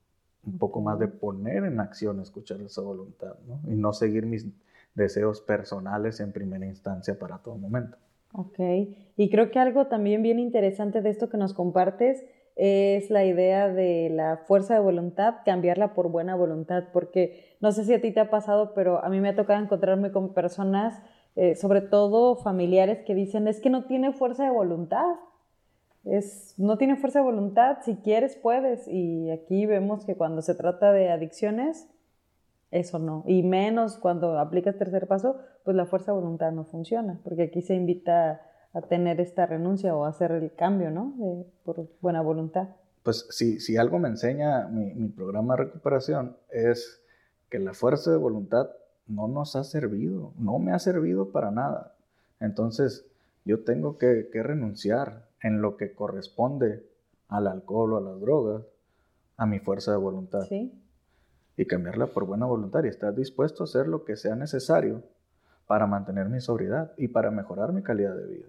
un 0.45 0.59
poco 0.59 0.81
más 0.81 0.99
de 0.99 1.09
poner 1.09 1.65
en 1.65 1.81
acción, 1.81 2.21
escuchar 2.21 2.61
esa 2.61 2.83
voluntad, 2.83 3.35
¿no? 3.47 3.61
Y 3.71 3.77
no 3.77 3.93
seguir 3.93 4.27
mis 4.27 4.47
deseos 4.95 5.41
personales 5.41 6.21
en 6.21 6.33
primera 6.33 6.67
instancia 6.67 7.19
para 7.19 7.39
todo 7.39 7.57
momento. 7.57 7.97
Ok, 8.33 8.59
y 9.17 9.31
creo 9.31 9.51
que 9.51 9.59
algo 9.59 9.87
también 9.87 10.23
bien 10.23 10.39
interesante 10.39 11.01
de 11.01 11.11
esto 11.11 11.29
que 11.31 11.39
nos 11.39 11.55
compartes 11.55 12.25
es 12.57 13.09
la 13.09 13.25
idea 13.25 13.69
de 13.69 14.11
la 14.11 14.37
fuerza 14.37 14.75
de 14.75 14.81
voluntad, 14.81 15.37
cambiarla 15.45 15.95
por 15.95 16.11
buena 16.11 16.35
voluntad, 16.35 16.85
porque 16.93 17.57
no 17.61 17.71
sé 17.71 17.85
si 17.85 17.95
a 17.95 18.01
ti 18.01 18.13
te 18.13 18.21
ha 18.21 18.31
pasado, 18.31 18.75
pero 18.75 19.03
a 19.03 19.09
mí 19.09 19.21
me 19.21 19.29
ha 19.29 19.37
tocado 19.37 19.63
encontrarme 19.63 20.11
con 20.11 20.35
personas, 20.35 21.01
eh, 21.37 21.55
sobre 21.55 21.81
todo 21.81 22.37
familiares, 22.37 23.05
que 23.07 23.15
dicen, 23.15 23.47
es 23.47 23.61
que 23.61 23.71
no 23.71 23.85
tiene 23.85 24.13
fuerza 24.13 24.45
de 24.45 24.51
voluntad, 24.51 25.15
es, 26.11 26.55
no 26.57 26.79
tiene 26.79 26.97
fuerza 26.97 27.21
de 27.21 27.25
voluntad, 27.25 27.79
si 27.85 27.97
quieres 27.97 28.37
puedes, 28.37 28.87
y 28.89 29.31
aquí 29.31 29.67
vemos 29.67 30.05
que 30.05 30.17
cuando 30.17 30.43
se 30.43 30.55
trata 30.55 30.93
de 30.93 31.11
adicciones, 31.11 31.89
eso 32.71 32.99
no, 32.99 33.25
y 33.27 33.43
menos 33.43 33.97
cuando 33.97 34.39
aplicas 34.39 34.77
tercer 34.77 35.07
paso, 35.07 35.39
pues 35.65 35.77
la 35.77 35.87
fuerza 35.87 36.13
de 36.13 36.19
voluntad 36.19 36.53
no 36.53 36.65
funciona, 36.65 37.19
porque 37.25 37.45
aquí 37.45 37.63
se 37.63 37.75
invita 37.75 38.43
a 38.75 38.83
tener 38.83 39.21
esta 39.21 39.47
renuncia 39.47 39.95
o 39.95 40.05
a 40.05 40.09
hacer 40.09 40.33
el 40.33 40.55
cambio, 40.55 40.91
¿no? 40.91 41.15
por 41.65 41.89
buena 42.01 42.21
voluntad. 42.21 42.69
Pues 43.03 43.27
si, 43.31 43.61
si 43.61 43.77
algo 43.77 43.99
me 43.99 44.09
enseña 44.09 44.69
mi, 44.69 44.93
mi, 44.95 45.09
programa 45.09 45.57
de 45.57 45.65
recuperación 45.65 46.37
es 46.51 47.03
que 47.49 47.59
la 47.59 47.73
fuerza 47.73 48.11
de 48.11 48.19
voluntad 48.19 48.69
no 49.07 49.29
nos 49.29 49.57
ha 49.57 49.65
servido, 49.65 50.35
no 50.39 50.59
me 50.59 50.73
ha 50.73 50.79
servido 50.79 51.31
para 51.31 51.51
nada. 51.51 51.95
Entonces 52.41 53.07
yo 53.49 53.65
tengo 53.65 53.97
que, 53.97 54.29
que 54.31 54.43
renunciar 54.43 55.27
en 55.41 55.63
lo 55.63 55.79
que 55.79 55.95
corresponde 55.95 56.87
al 57.29 57.47
alcohol 57.47 57.95
o 57.95 57.97
a 57.97 58.01
las 58.03 58.21
drogas, 58.21 58.63
a 59.39 59.47
mi 59.47 59.59
fuerza 59.59 59.91
de 59.93 59.97
voluntad. 59.97 60.43
Sí. 60.43 60.71
Y 61.57 61.65
cambiarla 61.65 62.09
por 62.09 62.27
buena 62.27 62.45
voluntad 62.45 62.85
y 62.85 62.89
estar 62.89 63.15
dispuesto 63.15 63.63
a 63.63 63.65
hacer 63.65 63.89
lo 63.89 64.05
que 64.05 64.17
sea 64.17 64.37
necesario 64.37 65.03
para 65.67 65.87
mantener 65.87 66.29
mi 66.29 66.43
sobriedad 66.43 66.93
y 66.99 67.09
para 67.09 67.31
mejorar 67.31 67.73
mi 67.73 67.83
calidad 67.83 68.15
de 68.15 68.27
vida. 68.27 68.49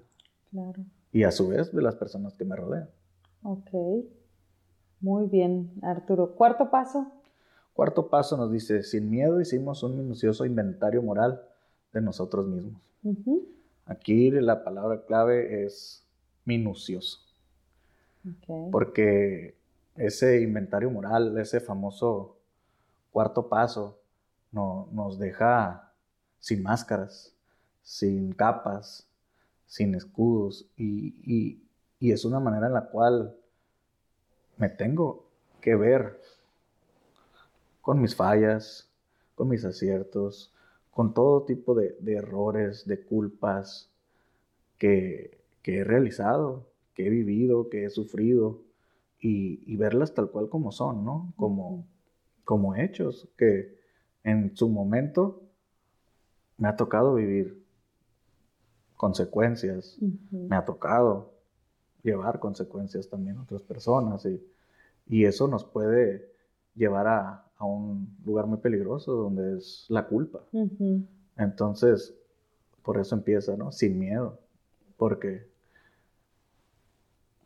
Claro. 0.51 0.83
Y 1.13 1.23
a 1.23 1.31
su 1.31 1.47
vez 1.47 1.73
de 1.73 1.81
las 1.81 1.95
personas 1.95 2.33
que 2.33 2.43
me 2.43 2.57
rodean. 2.57 2.89
Ok. 3.43 3.69
Muy 4.99 5.27
bien, 5.27 5.71
Arturo. 5.81 6.35
Cuarto 6.35 6.69
paso. 6.69 7.09
Cuarto 7.73 8.09
paso 8.09 8.35
nos 8.35 8.51
dice, 8.51 8.83
sin 8.83 9.09
miedo 9.09 9.39
hicimos 9.39 9.81
un 9.81 9.95
minucioso 9.95 10.43
inventario 10.45 11.01
moral 11.01 11.41
de 11.93 12.01
nosotros 12.01 12.45
mismos. 12.47 12.81
Aquí 13.89 14.29
la 14.29 14.63
palabra 14.63 15.03
clave 15.05 15.65
es 15.65 16.05
minucioso. 16.45 17.19
Okay. 18.21 18.69
Porque 18.71 19.55
ese 19.95 20.41
inventario 20.41 20.89
moral, 20.91 21.37
ese 21.37 21.59
famoso 21.59 22.37
cuarto 23.11 23.49
paso, 23.49 23.99
no, 24.51 24.87
nos 24.91 25.17
deja 25.19 25.91
sin 26.39 26.63
máscaras, 26.63 27.33
sin 27.81 28.31
capas, 28.31 29.07
sin 29.65 29.95
escudos 29.95 30.65
y, 30.77 31.61
es 31.99 32.23
una 32.25 32.39
manera 32.39 32.67
en 32.67 32.73
la 32.73 32.85
cual 32.85 33.35
me 34.57 34.69
tengo 34.69 35.25
que 35.61 35.75
ver 35.75 36.21
con 37.81 38.01
mis 38.01 38.15
fallas, 38.15 38.87
con 39.35 39.49
mis 39.49 39.65
aciertos, 39.65 40.53
con 40.99 41.13
todo 41.13 41.43
tipo 41.43 41.75
de, 41.75 41.95
errores, 42.07 42.85
de 42.85 43.01
culpas 43.01 43.89
que, 44.77 45.39
he 45.63 45.83
realizado, 45.85 46.67
que 46.93 47.07
he 47.07 47.09
vivido, 47.09 47.69
que 47.69 47.85
he 47.85 47.89
sufrido 47.89 48.59
y, 49.17 49.77
verlas 49.77 50.13
tal 50.13 50.29
cual 50.29 50.49
como 50.49 50.73
son, 50.73 51.05
¿no? 51.05 51.31
Como, 51.37 51.87
como 52.43 52.75
hechos 52.75 53.29
que 53.37 53.79
en 54.25 54.57
su 54.57 54.67
momento 54.67 55.41
me 56.57 56.67
ha 56.67 56.75
tocado 56.75 57.13
vivir 57.13 57.63
consecuencias. 58.97 59.97
Me 60.31 60.57
ha 60.57 60.65
tocado 60.65 61.31
llevar 62.03 62.41
consecuencias 62.41 63.07
también 63.07 63.37
a 63.37 63.43
otras 63.43 63.61
personas 63.61 64.25
y, 64.25 64.45
y 65.07 65.23
eso 65.23 65.47
nos 65.47 65.63
puede 65.63 66.29
llevar 66.75 67.07
a, 67.07 67.48
a, 67.59 67.65
un 67.65 68.17
lugar 68.25 68.47
muy 68.47 68.57
peligroso 68.57 69.13
donde 69.13 69.57
es 69.57 69.85
la 69.89 70.07
culpa. 70.07 70.39
Entonces, 71.37 72.15
por 72.83 72.97
eso 72.97 73.15
empieza, 73.15 73.55
¿no? 73.55 73.71
Sin 73.71 73.99
miedo, 73.99 74.39
porque 74.97 75.47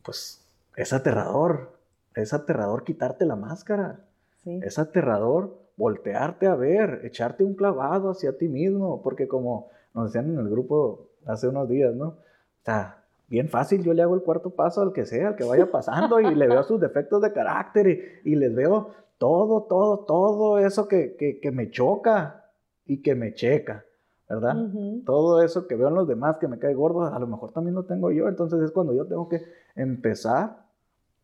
pues 0.02 0.46
es 0.76 0.92
aterrador, 0.92 1.78
es 2.14 2.32
aterrador 2.32 2.84
quitarte 2.84 3.26
la 3.26 3.36
máscara, 3.36 4.04
es 4.44 4.78
aterrador 4.78 5.58
voltearte 5.76 6.46
a 6.46 6.54
ver, 6.54 7.00
echarte 7.04 7.44
un 7.44 7.54
clavado 7.54 8.10
hacia 8.10 8.36
ti 8.36 8.48
mismo, 8.48 9.02
porque 9.02 9.26
como 9.26 9.70
nos 9.94 10.12
decían 10.12 10.32
en 10.32 10.38
el 10.38 10.48
grupo 10.48 11.08
hace 11.26 11.48
unos 11.48 11.68
días, 11.68 11.94
¿no? 11.94 12.08
O 12.08 12.64
sea, 12.64 13.04
bien 13.28 13.48
fácil, 13.48 13.82
yo 13.82 13.94
le 13.94 14.02
hago 14.02 14.14
el 14.14 14.22
cuarto 14.22 14.50
paso 14.50 14.82
al 14.82 14.92
que 14.92 15.06
sea, 15.06 15.28
al 15.28 15.36
que 15.36 15.44
vaya 15.44 15.70
pasando 15.70 16.20
y 16.20 16.34
le 16.34 16.46
veo 16.46 16.62
sus 16.62 16.80
defectos 16.80 17.22
de 17.22 17.32
carácter 17.32 18.20
y, 18.24 18.34
les 18.34 18.54
veo 18.54 18.90
todo, 19.18 19.62
todo, 19.62 20.00
todo 20.00 20.58
eso 20.58 20.88
que, 20.88 21.16
que, 21.16 21.50
me 21.50 21.70
choca 21.70 22.50
y 22.84 23.02
que 23.02 23.14
me 23.14 23.34
checa, 23.34 23.84
¿verdad? 24.28 24.56
Todo 25.04 25.42
eso 25.42 25.66
que 25.66 25.76
veo 25.76 25.88
en 25.88 25.94
los 25.94 26.08
demás 26.08 26.36
que 26.38 26.48
me 26.48 26.58
cae 26.58 26.74
gordo, 26.74 27.04
a 27.04 27.18
lo 27.18 27.26
mejor 27.26 27.52
también 27.52 27.74
lo 27.74 27.84
tengo 27.84 28.10
yo, 28.10 28.28
entonces 28.28 28.60
es 28.60 28.70
cuando 28.70 28.92
yo 28.94 29.06
tengo 29.06 29.28
que 29.28 29.42
empezar 29.74 30.64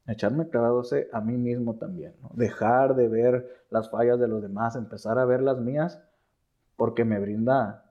a 0.06 0.12
echarme 0.12 0.48
clavados 0.48 0.94
a 1.12 1.20
mí 1.20 1.36
mismo 1.36 1.74
también, 1.74 2.14
¿no? 2.22 2.30
Dejar 2.34 2.96
de 2.96 3.08
ver 3.08 3.64
las 3.70 3.90
fallas 3.90 4.18
de 4.18 4.28
los 4.28 4.42
demás, 4.42 4.76
empezar 4.76 5.18
a 5.18 5.24
ver 5.24 5.42
las 5.42 5.58
mías, 5.58 6.00
porque 6.76 7.04
me 7.04 7.18
brinda 7.18 7.84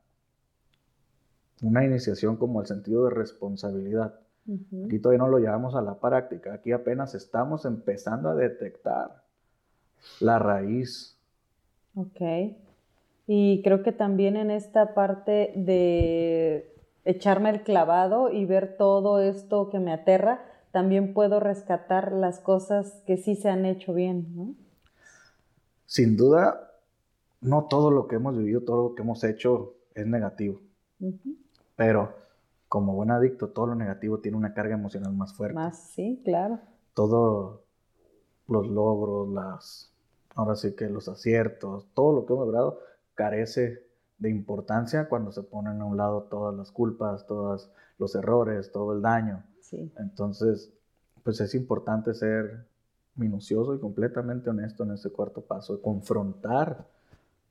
una 1.62 1.86
iniciación 1.86 2.38
como 2.38 2.62
el 2.62 2.68
sentido 2.68 3.06
de 3.06 3.12
responsabilidad. 3.12 4.20
Aquí 4.86 4.98
todavía 4.98 5.24
no 5.24 5.28
lo 5.28 5.38
llevamos 5.38 5.76
a 5.76 5.82
la 5.82 6.00
práctica, 6.00 6.54
aquí 6.54 6.72
apenas 6.72 7.14
estamos 7.14 7.66
empezando 7.66 8.30
a 8.30 8.36
detectar 8.36 9.29
la 10.20 10.40
raíz. 10.40 11.18
Ok. 11.96 12.22
Y 13.28 13.62
creo 13.64 13.84
que 13.84 13.92
también 13.92 14.38
en 14.38 14.52
esta 14.52 14.94
parte 14.94 15.54
de 15.56 16.76
echarme 17.06 17.50
el 17.50 17.64
clavado 17.64 18.32
y 18.32 18.46
ver 18.46 18.78
todo 18.78 19.20
esto 19.20 19.70
que 19.70 19.80
me 19.80 19.94
aterra, 19.94 20.46
también 20.72 21.14
puedo 21.14 21.40
rescatar 21.40 22.12
las 22.12 22.40
cosas 22.40 23.02
que 23.06 23.18
sí 23.18 23.36
se 23.36 23.50
han 23.50 23.66
hecho 23.66 23.94
bien, 23.94 24.36
¿no? 24.36 24.56
Sin 25.86 26.18
duda, 26.18 26.72
no 27.42 27.66
todo 27.66 27.90
lo 27.90 28.08
que 28.08 28.18
hemos 28.18 28.38
vivido, 28.38 28.62
todo 28.62 28.90
lo 28.90 28.96
que 28.96 29.02
hemos 29.02 29.24
hecho 29.24 29.76
es 29.96 30.06
negativo. 30.06 30.62
Pero 31.76 32.14
como 32.68 32.94
buen 32.94 33.10
adicto, 33.10 33.50
todo 33.50 33.68
lo 33.68 33.76
negativo 33.76 34.20
tiene 34.20 34.38
una 34.38 34.54
carga 34.54 34.76
emocional 34.76 35.14
más 35.14 35.34
fuerte. 35.34 35.56
Más, 35.56 35.80
sí, 35.80 36.22
claro. 36.24 36.60
Todos 36.94 37.62
los 38.48 38.68
logros, 38.68 39.30
las, 39.30 39.89
ahora 40.40 40.56
sí 40.56 40.76
que 40.76 40.90
los 40.90 41.08
aciertos, 41.08 41.88
todo 41.94 42.14
lo 42.14 42.26
que 42.26 42.34
hemos 42.34 42.46
logrado 42.46 42.80
carece 43.16 43.84
de 44.18 44.30
importancia 44.30 45.08
cuando 45.08 45.32
se 45.32 45.44
ponen 45.44 45.82
a 45.82 45.86
un 45.86 45.98
lado 45.98 46.24
todas 46.24 46.56
las 46.56 46.72
culpas, 46.72 47.26
todos 47.28 47.70
los 47.98 48.16
errores, 48.16 48.72
todo 48.72 48.94
el 48.94 49.02
daño. 49.02 49.44
Sí. 49.62 49.92
Entonces, 49.98 50.72
pues 51.24 51.40
es 51.42 51.56
importante 51.56 52.14
ser 52.14 52.66
minucioso 53.16 53.74
y 53.76 53.80
completamente 53.80 54.50
honesto 54.50 54.84
en 54.84 54.92
ese 54.92 55.10
cuarto 55.10 55.42
paso, 55.42 55.82
confrontar 55.82 56.86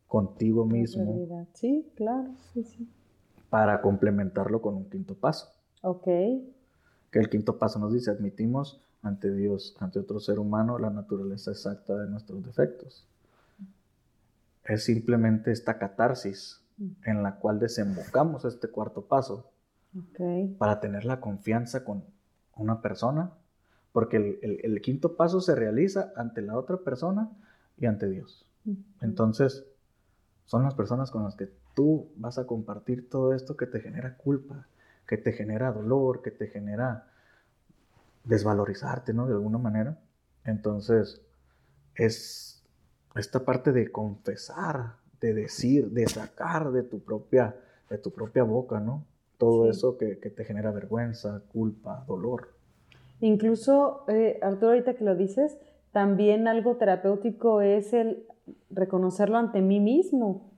contigo 0.07 0.65
mismo. 0.65 1.47
Sí, 1.53 1.91
claro, 1.95 2.31
sí, 2.53 2.65
sí 2.65 2.89
para 3.51 3.81
complementarlo 3.81 4.61
con 4.61 4.75
un 4.75 4.89
quinto 4.89 5.15
paso. 5.15 5.49
Ok. 5.83 6.05
Que 6.05 7.19
el 7.19 7.31
quinto 7.31 7.59
paso 7.59 7.79
nos 7.79 7.93
dice, 7.93 8.11
admitimos 8.11 8.81
ante 9.03 9.33
Dios, 9.33 9.77
ante 9.79 9.99
otro 9.99 10.21
ser 10.21 10.39
humano, 10.39 10.79
la 10.79 10.91
naturaleza 10.91 11.51
exacta 11.51 11.97
de 11.97 12.09
nuestros 12.09 12.45
defectos. 12.45 13.07
Es 14.65 14.85
simplemente 14.85 15.51
esta 15.51 15.79
catarsis 15.79 16.61
en 17.05 17.23
la 17.23 17.37
cual 17.37 17.59
desembocamos 17.59 18.45
este 18.45 18.69
cuarto 18.69 19.03
paso 19.03 19.51
para 20.59 20.81
tener 20.81 21.05
la 21.05 21.21
confianza 21.21 21.85
con 21.85 22.05
una 22.57 22.83
persona, 22.83 23.33
porque 23.93 24.39
el, 24.43 24.81
quinto 24.81 25.17
paso 25.17 25.41
se 25.41 25.55
realiza 25.55 26.13
ante 26.17 26.43
la 26.43 26.57
otra 26.57 26.79
persona 26.79 27.31
y 27.79 27.87
ante 27.87 28.09
Dios. 28.09 28.47
Entonces, 29.01 29.65
son 30.45 30.63
las 30.63 30.75
personas 30.75 31.11
con 31.11 31.25
las 31.25 31.37
que 31.37 31.51
tú 31.75 32.11
vas 32.17 32.39
a 32.39 32.47
compartir 32.47 33.09
todo 33.09 33.33
esto 33.33 33.57
que 33.57 33.67
te 33.67 33.81
genera 33.81 34.17
culpa, 34.17 34.67
que 35.07 35.17
te 35.17 35.33
genera 35.33 35.73
dolor, 35.73 36.23
que 36.23 36.31
te 36.31 36.49
genera 36.49 37.07
desvalorizarte, 38.29 39.13
¿no? 39.13 39.27
De 39.27 39.33
alguna 39.33 39.59
manera. 39.59 39.99
Entonces, 40.45 41.21
es 41.97 42.63
esta 43.17 43.45
parte 43.45 43.73
de 43.73 43.91
confesar, 43.91 44.97
de 45.21 45.35
decir, 45.35 45.91
de 45.91 46.07
sacar 46.07 46.71
de 46.71 46.83
tu 46.83 47.01
propia, 47.01 47.57
de 47.91 47.99
tu 47.99 48.13
propia 48.13 48.45
boca, 48.45 48.79
¿no? 48.81 49.05
Todo 49.39 49.71
eso 49.71 49.97
que, 49.97 50.15
te 50.17 50.45
genera 50.45 50.71
vergüenza, 50.71 51.43
culpa, 51.53 52.05
dolor. 52.07 52.55
Incluso, 53.21 54.05
eh, 54.09 54.39
Arturo, 54.43 54.69
ahorita 54.69 54.95
que 54.95 55.05
lo 55.05 55.17
dices, 55.17 55.59
también 55.93 56.47
algo 56.47 56.77
terapéutico 56.77 57.61
es 57.61 57.93
el 57.93 58.27
reconocerlo 58.71 59.39
ante 59.39 59.61
mí 59.61 59.81
mismo, 59.81 60.53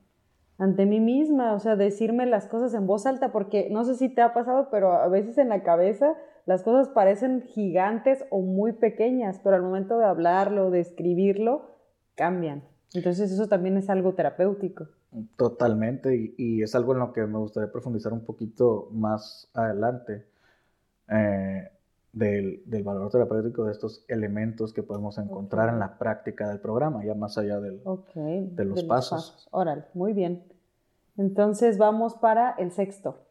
ante 0.58 0.84
mí 0.84 1.00
misma, 1.00 1.54
o 1.54 1.60
sea, 1.60 1.76
decirme 1.76 2.26
las 2.26 2.46
cosas 2.46 2.74
en 2.74 2.86
voz 2.86 3.06
alta, 3.06 3.32
porque 3.32 3.68
no 3.70 3.84
sé 3.84 3.94
si 3.94 4.08
te 4.08 4.20
ha 4.20 4.34
pasado, 4.34 4.68
pero 4.70 4.92
a 4.92 5.08
veces 5.08 5.38
en 5.38 5.48
la 5.48 5.62
cabeza 5.62 6.16
las 6.50 6.64
cosas 6.64 6.88
parecen 6.88 7.42
gigantes 7.42 8.24
o 8.28 8.40
muy 8.40 8.72
pequeñas, 8.72 9.38
pero 9.44 9.54
al 9.54 9.62
momento 9.62 9.98
de 9.98 10.04
hablarlo, 10.04 10.72
de 10.72 10.80
escribirlo, 10.80 11.76
cambian. 12.16 12.64
Entonces 12.92 13.30
eso 13.30 13.46
también 13.46 13.76
es 13.76 13.88
algo 13.88 14.14
terapéutico. 14.14 14.88
Totalmente, 15.36 16.34
y, 16.36 16.60
es 16.60 16.74
algo 16.74 16.92
en 16.94 16.98
lo 16.98 17.12
que 17.12 17.24
me 17.24 17.38
gustaría 17.38 17.70
profundizar 17.70 18.12
un 18.12 18.24
poquito 18.24 18.88
más 18.90 19.48
adelante 19.54 20.26
eh, 21.08 21.70
del, 22.12 22.64
valor 22.82 23.12
terapéutico 23.12 23.66
de 23.66 23.70
estos 23.70 24.04
elementos 24.08 24.72
que 24.72 24.82
podemos 24.82 25.18
encontrar 25.18 25.68
en 25.68 25.78
la 25.78 25.98
práctica 25.98 26.48
del 26.48 26.58
programa, 26.58 27.04
ya 27.04 27.14
más 27.14 27.38
allá 27.38 27.60
del, 27.60 27.80
de, 28.56 28.64
los, 28.64 28.82
pasos. 28.82 29.46
Órale, 29.52 29.84
muy 29.94 30.14
bien. 30.14 30.42
Entonces 31.16 31.78
vamos 31.78 32.14
para 32.14 32.56
el 32.58 32.72
sexto. 32.72 33.29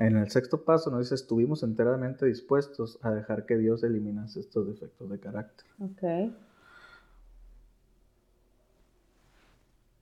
En 0.00 0.16
el 0.16 0.30
sexto 0.30 0.64
paso 0.64 0.90
nos 0.90 1.00
dice, 1.00 1.14
estuvimos 1.14 1.62
enteramente 1.62 2.24
dispuestos 2.24 2.98
a 3.02 3.10
dejar 3.10 3.44
que 3.44 3.58
Dios 3.58 3.84
eliminase 3.84 4.40
estos 4.40 4.66
defectos 4.66 5.10
de 5.10 5.20
carácter. 5.20 5.66
Ok. 5.78 6.32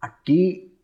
Aquí 0.01 0.79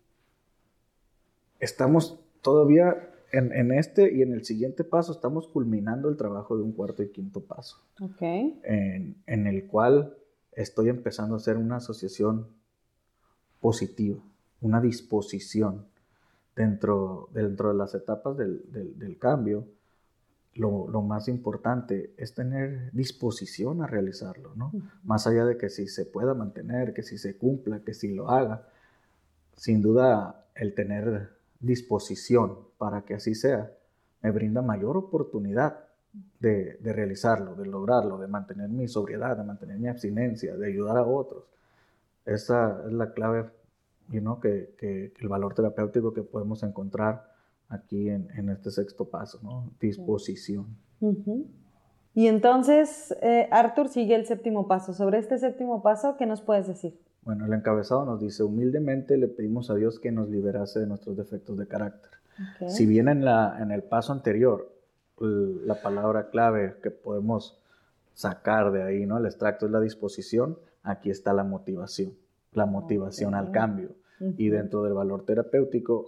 estamos 1.60 2.18
todavía 2.42 3.08
en, 3.30 3.70
este 3.70 4.12
y 4.12 4.22
en 4.22 4.32
el 4.32 4.44
siguiente 4.44 4.82
paso, 4.82 5.12
estamos 5.12 5.46
culminando 5.46 6.08
el 6.08 6.16
trabajo 6.16 6.56
de 6.56 6.64
un 6.64 6.72
cuarto 6.72 7.04
y 7.04 7.10
quinto 7.10 7.40
paso. 7.40 7.84
Ok. 8.00 8.20
En, 8.20 9.22
en 9.26 9.46
el 9.46 9.68
cual 9.68 10.16
estoy 10.50 10.88
empezando 10.88 11.34
a 11.34 11.38
hacer 11.38 11.56
una 11.56 11.76
asociación 11.76 12.48
positiva, 13.60 14.20
una 14.60 14.80
disposición 14.80 15.86
dentro, 16.56 17.28
dentro 17.32 17.68
de 17.68 17.74
las 17.74 17.94
etapas 17.94 18.36
del, 18.36 18.62
del, 18.96 19.18
cambio. 19.18 19.66
Lo, 20.54 20.88
lo, 20.88 21.02
más 21.02 21.26
importante 21.26 22.14
es 22.16 22.34
tener 22.34 22.92
disposición 22.92 23.82
a 23.82 23.88
realizarlo, 23.88 24.54
¿no? 24.54 24.72
Más 25.02 25.26
allá 25.26 25.44
de 25.44 25.58
que 25.58 25.68
si 25.68 25.88
se 25.88 26.06
pueda 26.06 26.32
mantener, 26.34 26.94
que 26.94 27.02
si 27.02 27.18
se 27.18 27.36
cumpla, 27.36 27.80
que 27.80 27.92
si 27.92 28.14
lo 28.14 28.30
haga, 28.30 28.68
sin 29.56 29.82
duda 29.82 30.46
el 30.54 30.74
tener 30.74 31.30
disposición 31.58 32.58
para 32.78 33.02
que 33.02 33.14
así 33.14 33.34
sea 33.34 33.72
me 34.24 34.30
brinda 34.30 34.62
mayor 34.62 34.96
oportunidad 34.96 35.84
de, 36.40 36.78
realizarlo, 36.82 37.54
de 37.54 37.66
lograrlo, 37.66 38.16
de 38.16 38.26
mantener 38.26 38.70
mi 38.70 38.88
sobriedad, 38.88 39.36
de 39.36 39.44
mantener 39.44 39.78
mi 39.78 39.86
abstinencia, 39.86 40.56
de 40.56 40.66
ayudar 40.66 40.96
a 40.96 41.02
otros. 41.02 41.44
Esa 42.24 42.82
es 42.86 42.92
la 42.94 43.12
clave, 43.12 43.50
you 44.10 44.20
know, 44.20 44.40
que, 44.40 44.74
que, 44.78 45.12
el 45.18 45.28
valor 45.28 45.54
terapéutico 45.54 46.12
que 46.12 46.22
podemos 46.22 46.62
encontrar 46.62 47.32
aquí 47.68 48.08
en, 48.08 48.48
este 48.48 48.70
sexto 48.70 49.08
paso, 49.08 49.40
¿no? 49.42 49.70
Disposición. 49.80 50.66
Y 52.14 52.28
entonces, 52.28 53.14
eh, 53.22 53.48
Arthur 53.50 53.88
sigue 53.88 54.14
el 54.14 54.26
séptimo 54.26 54.68
paso. 54.68 54.92
Sobre 54.92 55.18
este 55.18 55.38
séptimo 55.38 55.82
paso, 55.82 56.16
¿qué 56.16 56.26
nos 56.26 56.42
puedes 56.42 56.66
decir? 56.68 56.98
Bueno, 57.22 57.46
el 57.46 57.52
encabezado 57.52 58.04
nos 58.04 58.20
dice, 58.20 58.42
humildemente 58.42 59.16
le 59.16 59.28
pedimos 59.28 59.70
a 59.70 59.74
Dios 59.74 59.98
que 59.98 60.12
nos 60.12 60.28
liberase 60.28 60.80
de 60.80 60.86
nuestros 60.86 61.16
defectos 61.16 61.56
de 61.56 61.66
carácter. 61.66 62.10
Si 62.68 62.84
bien 62.84 63.08
en, 63.08 63.24
la, 63.24 63.58
en 63.60 63.70
el 63.70 63.82
paso 63.82 64.12
anterior, 64.12 64.72
la 65.18 65.80
palabra 65.80 66.30
clave 66.30 66.76
que 66.82 66.90
podemos 66.90 67.60
sacar 68.14 68.72
de 68.72 68.82
ahí, 68.82 69.06
¿no? 69.06 69.18
El 69.18 69.26
extracto 69.26 69.66
es 69.66 69.72
la 69.72 69.80
disposición, 69.80 70.58
aquí 70.82 71.10
está 71.10 71.32
la 71.32 71.44
motivación, 71.44 72.14
la 72.54 72.66
motivación 72.66 73.34
al 73.34 73.50
cambio. 73.50 73.90
Y 74.38 74.48
dentro 74.48 74.84
del 74.84 74.94
valor 74.94 75.24
terapéutico, 75.26 76.06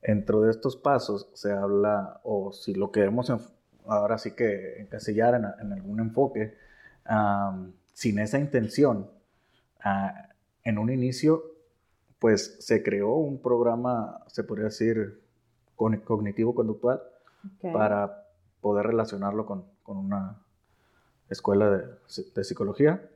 dentro 0.00 0.40
de 0.40 0.50
estos 0.50 0.76
pasos 0.76 1.28
se 1.34 1.52
habla, 1.52 2.20
o 2.22 2.52
si 2.52 2.74
lo 2.74 2.90
queremos 2.90 3.30
ahora 3.86 4.16
sí 4.18 4.30
que 4.30 4.80
encasillar 4.80 5.34
en, 5.34 5.72
algún 5.72 6.00
enfoque, 6.00 6.54
sin 7.92 8.18
esa 8.18 8.38
intención, 8.38 9.08
Ah, 9.84 10.28
en 10.64 10.78
un 10.78 10.90
inicio, 10.90 11.42
pues 12.18 12.56
se 12.60 12.82
creó 12.82 13.14
un 13.14 13.42
programa, 13.42 14.22
se 14.28 14.44
podría 14.44 14.66
decir, 14.66 15.20
cognitivo-conductual 15.74 17.02
para 17.72 18.28
poder 18.60 18.86
relacionarlo 18.86 19.44
con, 19.44 19.64
una 19.84 20.40
escuela 21.28 21.68
de, 21.70 22.44
psicología, 22.44 23.10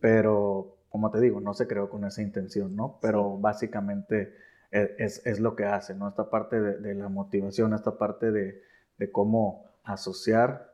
pero 0.00 0.73
como 0.94 1.10
te 1.10 1.20
digo, 1.20 1.40
no 1.40 1.54
se 1.54 1.66
creó 1.66 1.90
con 1.90 2.04
esa 2.04 2.22
intención, 2.22 2.76
¿no? 2.76 3.00
Pero 3.02 3.36
básicamente 3.36 4.32
e, 4.70 4.94
es, 4.98 5.40
lo 5.40 5.56
que 5.56 5.64
hace, 5.64 5.92
¿no? 5.92 6.06
Esta 6.06 6.30
parte 6.30 6.60
de, 6.60 6.94
la 6.94 7.08
motivación, 7.08 7.74
esta 7.74 7.98
parte 7.98 8.30
de, 8.30 8.62
de, 8.98 9.10
cómo 9.10 9.64
asociar 9.82 10.72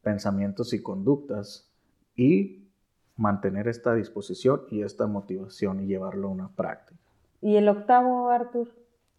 pensamientos 0.00 0.72
y 0.72 0.82
conductas 0.82 1.70
y 2.14 2.66
mantener 3.18 3.68
esta 3.68 3.92
disposición 3.92 4.62
y 4.70 4.80
esta 4.80 5.06
motivación 5.06 5.80
y 5.82 5.86
llevarlo 5.86 6.28
a 6.28 6.30
una 6.30 6.48
práctica. 6.48 6.98
¿Y 7.42 7.56
el 7.56 7.68
octavo? 7.68 8.30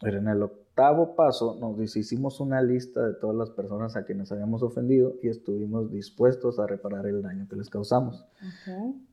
Pero 0.01 0.17
en 0.17 0.29
el 0.29 0.41
octavo 0.41 0.66
paso 1.15 1.57
nos 1.59 1.95
hicimos 1.95 2.39
una 2.39 2.61
lista 2.61 3.05
de 3.05 3.13
todas 3.15 3.35
las 3.35 3.49
personas 3.49 3.95
a 3.95 4.05
quienes 4.05 4.31
habíamos 4.31 4.61
ofendido 4.61 5.15
y 5.23 5.29
estuvimos 5.29 5.91
dispuestos 5.91 6.59
a 6.59 6.67
reparar 6.67 7.07
el 7.07 7.21
daño 7.21 7.47
que 7.49 7.55
les 7.55 7.69
causamos. 7.69 8.25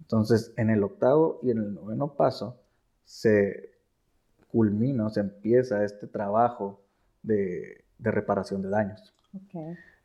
Entonces, 0.01 0.53
en 0.57 0.71
el 0.71 0.85
octavo 0.85 1.41
y 1.43 1.51
en 1.51 1.59
el 1.59 1.75
noveno 1.75 2.15
paso 2.15 2.61
se 3.05 3.71
culmina, 4.49 5.09
se 5.09 5.21
empieza 5.21 5.85
este 5.85 6.07
trabajo 6.07 6.83
de, 7.23 7.85
reparación 7.99 8.61
de 8.61 8.69
daños. 8.69 9.15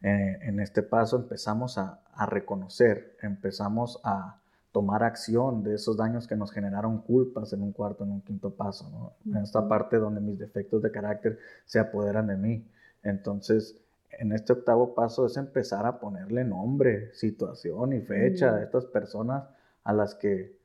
Eh, 0.01 0.39
en 0.41 0.59
este 0.61 0.81
paso 0.81 1.17
empezamos 1.17 1.77
a 1.77 2.25
reconocer, 2.25 3.17
empezamos 3.21 3.99
a, 4.03 4.39
tomar 4.79 5.03
acción 5.03 5.61
de 5.61 5.75
esos 5.75 5.97
daños 5.97 6.25
que 6.25 6.37
nos 6.37 6.53
generaron 6.53 6.99
culpas 7.01 7.51
en 7.51 7.61
un 7.61 7.73
cuarto, 7.73 8.05
en 8.05 8.11
un 8.13 8.21
quinto 8.21 8.51
paso, 8.51 8.89
¿no? 8.89 9.11
En 9.29 9.43
esta 9.43 9.67
parte 9.67 9.97
donde 9.97 10.21
mis 10.21 10.39
defectos 10.39 10.81
de 10.81 10.89
carácter 10.89 11.37
se 11.65 11.79
apoderan 11.79 12.27
de 12.27 12.37
mí. 12.37 12.65
Entonces, 13.03 13.75
en 14.09 14.31
este 14.31 14.53
octavo 14.53 14.95
paso 14.95 15.25
es 15.25 15.35
empezar 15.35 15.85
a 15.85 15.99
ponerle 15.99 16.45
nombre, 16.45 17.13
situación 17.13 17.91
y 17.91 17.99
fecha 17.99 18.55
a 18.55 18.63
estas 18.63 18.85
personas 18.85 19.49
a 19.83 19.91
las 19.91 20.15
que 20.15 20.57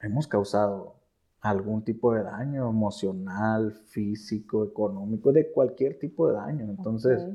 hemos 0.00 0.26
causado 0.26 0.94
algún 1.42 1.84
tipo 1.84 2.14
de 2.14 2.22
daño 2.22 2.70
emocional, 2.70 3.72
físico, 3.88 4.64
económico, 4.64 5.32
de 5.32 5.52
cualquier 5.52 5.98
tipo 5.98 6.28
de 6.28 6.32
daño. 6.32 6.64
Entonces, 6.64 7.28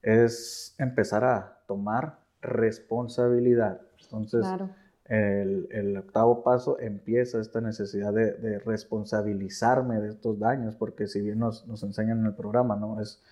es 0.00 0.76
empezar 0.78 1.24
a 1.24 1.58
tomar 1.66 2.20
responsabilidad. 2.40 3.80
Entonces, 4.00 4.42
claro 4.42 4.70
el, 5.06 5.96
octavo 5.98 6.42
paso 6.42 6.78
empieza 6.78 7.40
esta 7.40 7.60
necesidad 7.60 8.12
de, 8.12 8.58
responsabilizarme 8.60 10.00
de 10.00 10.08
estos 10.10 10.38
daños, 10.38 10.76
porque 10.76 11.06
si 11.06 11.20
bien 11.20 11.38
nos, 11.38 11.66
enseñan 11.82 12.20
en 12.20 12.26
el 12.26 12.34
programa, 12.34 12.76
¿no? 12.76 13.00
Es 13.00 13.22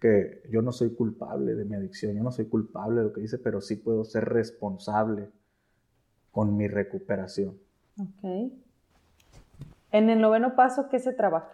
que 0.00 0.42
yo 0.48 0.62
no 0.62 0.70
soy 0.70 0.94
culpable 0.94 1.54
de 1.54 1.64
mi 1.64 1.74
adicción, 1.74 2.14
yo 2.14 2.22
no 2.22 2.30
soy 2.30 2.46
culpable 2.46 3.00
de 3.00 3.06
lo 3.06 3.12
que 3.12 3.22
hice, 3.22 3.38
pero 3.38 3.60
sí 3.60 3.76
puedo 3.76 4.04
ser 4.04 4.26
responsable 4.26 5.30
con 6.30 6.56
mi 6.56 6.68
recuperación. 6.68 7.58
Ok. 8.00 8.52
En 9.90 10.10
el 10.10 10.20
noveno 10.20 10.54
paso, 10.54 10.88
¿qué 10.88 11.00
se 11.00 11.12
trabaja? 11.12 11.50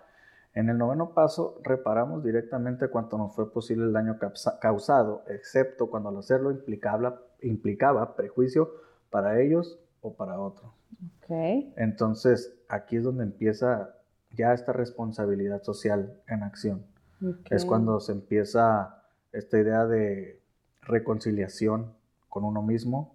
En 0.53 0.69
el 0.69 0.77
noveno 0.77 1.15
paso, 1.15 1.59
reparamos 1.65 2.23
directamente 2.23 2.89
cuanto 2.89 3.17
nos 3.17 3.35
fue 3.35 3.51
posible 3.51 3.87
el 3.87 3.93
daño 3.93 4.19
causado, 4.61 5.25
excepto 5.27 5.89
cuando 5.89 6.11
al 6.11 6.19
hacerlo 6.19 6.51
implicaba, 6.51 7.23
implicaba 7.41 8.15
prejuicio 8.15 8.71
para 9.15 9.41
ellos 9.41 9.79
o 10.01 10.13
para 10.15 10.41
otros. 10.41 10.73
Okay. 11.23 11.73
Entonces, 11.77 12.53
aquí 12.69 12.97
es 12.97 13.05
donde 13.05 13.23
empieza 13.23 13.95
ya 14.33 14.53
esta 14.53 14.73
responsabilidad 14.73 15.63
social 15.63 16.21
en 16.27 16.43
acción. 16.43 16.85
Es 17.49 17.65
cuando 17.65 18.01
se 18.01 18.11
empieza 18.11 19.05
esta 19.33 19.57
idea 19.61 19.87
de 19.87 20.41
reconciliación 20.83 21.93
con 22.29 22.43
uno 22.43 22.61
mismo. 22.61 23.15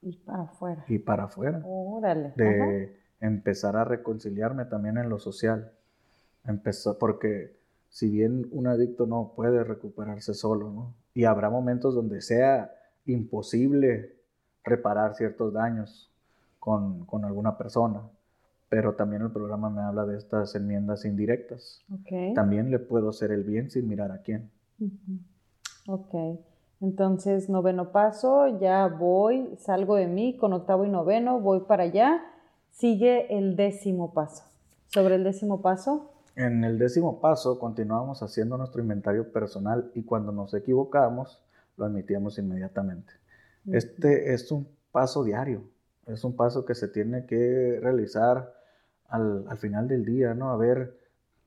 Y 0.00 0.16
para 0.16 0.44
afuera. 0.44 0.82
Y 0.88 0.98
para 0.98 1.24
afuera. 1.24 1.60
Órale. 1.62 2.32
De 2.36 2.96
empezar 3.20 3.76
a 3.76 3.84
reconciliarme 3.84 4.64
también 4.64 4.96
en 4.96 5.10
lo 5.10 5.18
social. 5.18 5.72
Empezó, 6.46 6.98
porque 6.98 7.54
si 7.90 8.08
bien 8.08 8.48
un 8.50 8.66
adicto 8.66 9.04
no 9.04 9.34
puede 9.36 9.62
recuperarse 9.62 10.32
solo, 10.32 10.70
¿no? 10.70 10.94
Y 11.12 11.24
habrá 11.24 11.50
momentos 11.50 11.94
donde 11.94 12.22
sea 12.22 12.74
imposible 13.04 14.13
reparar 14.64 15.14
ciertos 15.14 15.52
daños 15.52 16.10
con, 16.58 17.04
con 17.04 17.24
alguna 17.24 17.56
persona 17.56 18.02
pero 18.74 18.94
también 18.94 19.22
el 19.22 19.30
programa 19.30 19.70
me 19.70 19.82
habla 19.82 20.04
de 20.04 20.16
estas 20.16 20.52
enmiendas 20.56 21.04
indirectas. 21.04 21.80
Okay. 22.00 22.34
También 22.34 22.72
le 22.72 22.80
puedo 22.80 23.10
hacer 23.10 23.30
el 23.30 23.44
bien 23.44 23.70
sin 23.70 23.86
mirar 23.86 24.10
a 24.10 24.18
quién. 24.18 24.50
Ok, 25.86 26.40
entonces 26.80 27.48
noveno 27.48 27.92
paso, 27.92 28.58
ya 28.58 28.88
voy, 28.88 29.54
salgo 29.58 29.94
de 29.94 30.08
mí 30.08 30.36
con 30.36 30.52
octavo 30.52 30.84
y 30.84 30.88
noveno, 30.88 31.38
voy 31.38 31.60
para 31.60 31.84
allá, 31.84 32.20
sigue 32.72 33.38
el 33.38 33.54
décimo 33.54 34.12
paso. 34.12 34.42
¿Sobre 34.88 35.14
el 35.14 35.22
décimo 35.22 35.62
paso? 35.62 36.10
En 36.34 36.64
el 36.64 36.76
décimo 36.76 37.20
paso 37.20 37.60
continuamos 37.60 38.24
haciendo 38.24 38.58
nuestro 38.58 38.82
inventario 38.82 39.30
personal 39.32 39.92
y 39.94 40.02
cuando 40.02 40.32
nos 40.32 40.52
equivocamos 40.52 41.40
lo 41.76 41.84
admitíamos 41.84 42.38
inmediatamente. 42.38 43.12
Este 43.72 44.34
es 44.34 44.50
un 44.52 44.68
paso 44.92 45.24
diario, 45.24 45.64
es 46.06 46.22
un 46.24 46.36
paso 46.36 46.64
que 46.64 46.74
se 46.74 46.88
tiene 46.88 47.26
que 47.26 47.78
realizar 47.82 48.54
al, 49.08 49.46
al, 49.48 49.58
final 49.58 49.88
del 49.88 50.04
día, 50.04 50.34
¿no? 50.34 50.50
A 50.50 50.56
ver 50.56 50.98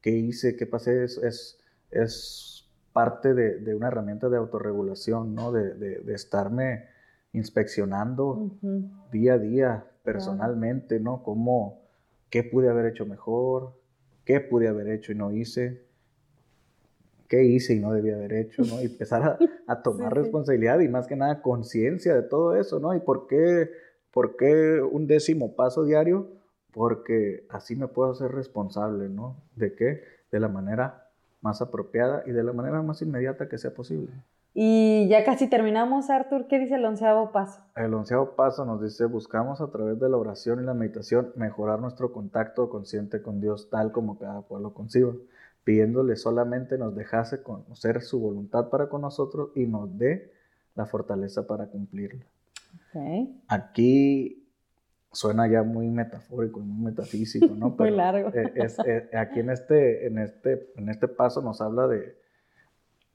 qué 0.01 0.11
hice, 0.11 0.55
qué 0.55 0.65
pasé, 0.65 1.03
es, 1.03 1.17
es, 1.17 1.59
es 1.91 2.69
parte 2.93 3.33
de, 3.33 3.59
de, 3.59 3.75
una 3.75 3.87
herramienta 3.87 4.29
de 4.29 4.37
autorregulación, 4.37 5.35
¿no? 5.35 5.51
De, 5.51 5.75
de, 5.75 5.99
de 5.99 6.13
estarme 6.13 6.85
inspeccionando 7.33 8.57
día 9.11 9.33
a 9.33 9.37
día 9.37 9.85
personalmente, 10.03 10.99
¿no? 10.99 11.23
Cómo, 11.23 11.81
qué 12.29 12.43
pude 12.43 12.69
haber 12.69 12.87
hecho 12.87 13.05
mejor, 13.05 13.73
qué 14.25 14.39
pude 14.39 14.67
haber 14.67 14.89
hecho 14.89 15.11
y 15.11 15.15
no 15.15 15.31
hice, 15.31 15.86
qué 17.27 17.43
hice 17.43 17.75
y 17.75 17.79
no 17.79 17.93
debía 17.93 18.15
haber 18.15 18.33
hecho, 18.33 18.63
¿no? 18.63 18.81
Y 18.81 18.85
empezar 18.85 19.23
a, 19.23 19.37
a 19.67 19.81
tomar 19.83 20.15
responsabilidad 20.15 20.79
y 20.79 20.87
más 20.87 21.07
que 21.07 21.15
nada 21.15 21.41
conciencia 21.41 22.15
de 22.15 22.23
todo 22.23 22.55
eso, 22.55 22.79
¿no? 22.79 22.95
Y 22.95 22.99
por 22.99 23.27
qué, 23.27 23.69
por 24.11 24.35
qué 24.35 24.81
un 24.81 25.07
décimo 25.07 25.55
paso 25.55 25.83
diario, 25.85 26.27
porque 26.71 27.45
así 27.49 27.75
me 27.75 27.87
puedo 27.87 28.11
hacer 28.11 28.31
responsable, 28.31 29.09
¿no? 29.09 29.35
¿De 29.55 29.73
qué? 29.73 30.03
De 30.31 30.39
la 30.39 30.47
manera 30.47 31.07
más 31.41 31.61
apropiada 31.61 32.23
y 32.25 32.31
de 32.31 32.43
la 32.43 32.53
manera 32.53 32.81
más 32.81 33.01
inmediata 33.01 33.47
que 33.47 33.57
sea 33.57 33.73
posible. 33.73 34.11
Y 34.59 35.07
ya 35.07 35.23
casi 35.23 35.47
terminamos, 35.47 36.09
Arthur. 36.09 36.47
¿Qué 36.47 36.57
dice 36.57 36.75
el 36.75 36.85
onceavo 36.85 37.31
paso? 37.31 37.61
El 37.75 37.93
onceavo 37.93 38.35
paso 38.35 38.65
nos 38.65 38.81
dice, 38.81 39.05
buscamos 39.05 39.61
a 39.61 39.69
través 39.69 39.99
de 39.99 40.09
la 40.09 40.17
oración 40.17 40.59
y 40.59 40.65
la 40.65 40.73
meditación 40.73 41.31
mejorar 41.35 41.79
nuestro 41.79 42.11
contacto 42.11 42.67
consciente 42.67 43.21
con 43.21 43.39
Dios 43.39 43.69
tal 43.69 43.91
como 43.91 44.17
cada 44.17 44.41
pueblo 44.41 44.73
conciba, 44.73 45.13
pidiéndole 45.67 46.15
solamente 46.15 46.77
nos 46.77 46.95
dejase 46.95 47.43
conocer 47.43 48.01
su 48.01 48.21
voluntad 48.21 48.69
para 48.69 48.87
con 48.87 49.01
nosotros 49.01 49.49
y 49.53 49.65
nos 49.65 49.97
dé 49.97 50.31
la 50.75 50.85
fortaleza 50.85 51.45
para 51.45 51.67
cumplirla. 51.67 52.25
Okay. 52.87 53.37
Aquí 53.49 54.47
suena 55.11 55.45
ya 55.51 55.63
muy 55.63 55.89
metafórico, 55.89 56.61
muy 56.61 56.85
metafísico, 56.85 57.47
¿no? 57.47 57.71
muy 57.77 57.91
largo. 57.91 58.29
Eh, 58.29 58.53
eh, 58.85 59.09
aquí 59.17 59.41
en 59.41 59.49
este, 59.49 60.07
en, 60.07 60.19
este, 60.19 60.71
en 60.77 60.87
este 60.87 61.09
paso 61.09 61.41
nos 61.41 61.59
habla 61.59 61.85
de, 61.89 62.15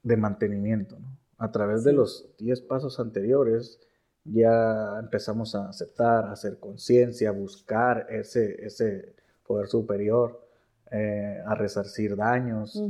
de 0.02 0.16
mantenimiento, 0.18 0.98
¿no? 0.98 1.08
A 1.38 1.50
través 1.52 1.84
de 1.84 1.94
los 1.94 2.36
10 2.36 2.60
pasos 2.60 3.00
anteriores 3.00 3.80
ya 4.24 4.98
empezamos 5.00 5.54
a 5.54 5.70
aceptar, 5.70 6.26
a 6.26 6.32
hacer 6.32 6.58
conciencia, 6.58 7.30
a 7.30 7.32
buscar 7.32 8.08
ese, 8.10 8.62
ese 8.62 9.14
poder 9.46 9.68
superior, 9.68 10.51
eh, 10.92 11.42
a 11.44 11.54
resarcir 11.54 12.16
daños. 12.16 12.80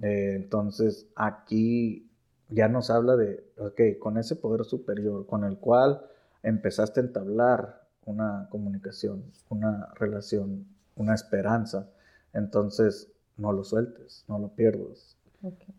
entonces 0.00 1.06
aquí 1.16 2.08
ya 2.48 2.68
nos 2.68 2.90
habla 2.90 3.16
de, 3.16 3.44
ok, 3.58 3.98
con 3.98 4.18
ese 4.18 4.36
poder 4.36 4.64
superior 4.64 5.26
con 5.26 5.44
el 5.44 5.58
cual 5.58 6.02
empezaste 6.42 7.00
a 7.00 7.04
entablar 7.04 7.82
una 8.04 8.48
comunicación, 8.50 9.24
una 9.48 9.92
relación, 9.94 10.66
una 10.96 11.14
esperanza, 11.14 11.88
entonces 12.32 13.12
no 13.36 13.52
lo 13.52 13.64
sueltes, 13.64 14.24
no 14.28 14.38
lo 14.38 14.48
pierdas. 14.48 15.16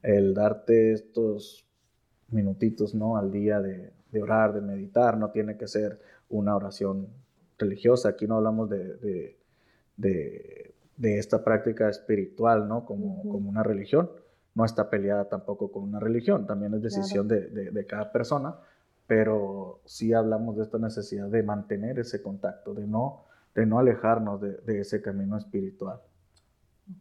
El 0.02 0.34
darte 0.34 0.94
estos 0.94 1.66
minutitos 2.30 2.96
¿no? 2.96 3.18
al 3.18 3.32
día 3.32 3.60
de, 3.60 3.94
orar, 4.20 4.54
de 4.54 4.62
meditar, 4.62 5.18
no 5.18 5.30
tiene 5.32 5.58
que 5.58 5.68
ser 5.68 6.00
una 6.30 6.56
oración 6.56 7.08
religiosa, 7.58 8.10
aquí 8.10 8.26
no 8.26 8.38
hablamos 8.38 8.70
de, 8.70 9.38
de, 9.98 10.74
esta 11.02 11.44
práctica 11.44 11.90
espiritual 11.90 12.68
¿no? 12.68 12.86
como, 12.86 13.24
como, 13.24 13.50
una 13.50 13.64
religión, 13.64 14.12
no 14.56 14.66
está 14.66 14.90
peleada 14.90 15.30
tampoco 15.30 15.72
con 15.72 15.84
una 15.84 16.00
religión, 16.00 16.46
también 16.46 16.74
es 16.74 16.82
decisión 16.82 17.28
de 17.28 17.86
cada 17.88 18.12
persona, 18.12 18.56
pero 19.12 19.82
sí 19.84 20.14
hablamos 20.14 20.56
de 20.56 20.64
esta 20.64 20.78
necesidad 20.78 21.28
de 21.28 21.44
mantener 21.44 22.00
ese 22.00 22.22
contacto, 22.22 22.74
de 22.74 22.88
no, 22.88 23.26
de 23.54 23.66
no 23.66 23.78
alejarnos 23.78 24.40
de, 24.40 24.80
ese 24.80 25.02
camino 25.02 25.38
espiritual. 25.38 26.00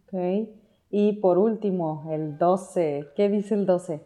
Ok. 0.08 0.48
Y 0.90 1.12
por 1.20 1.38
último, 1.38 2.08
el 2.10 2.36
12. 2.36 3.10
¿Qué 3.14 3.28
dice 3.28 3.54
el 3.54 3.64
12? 3.64 4.00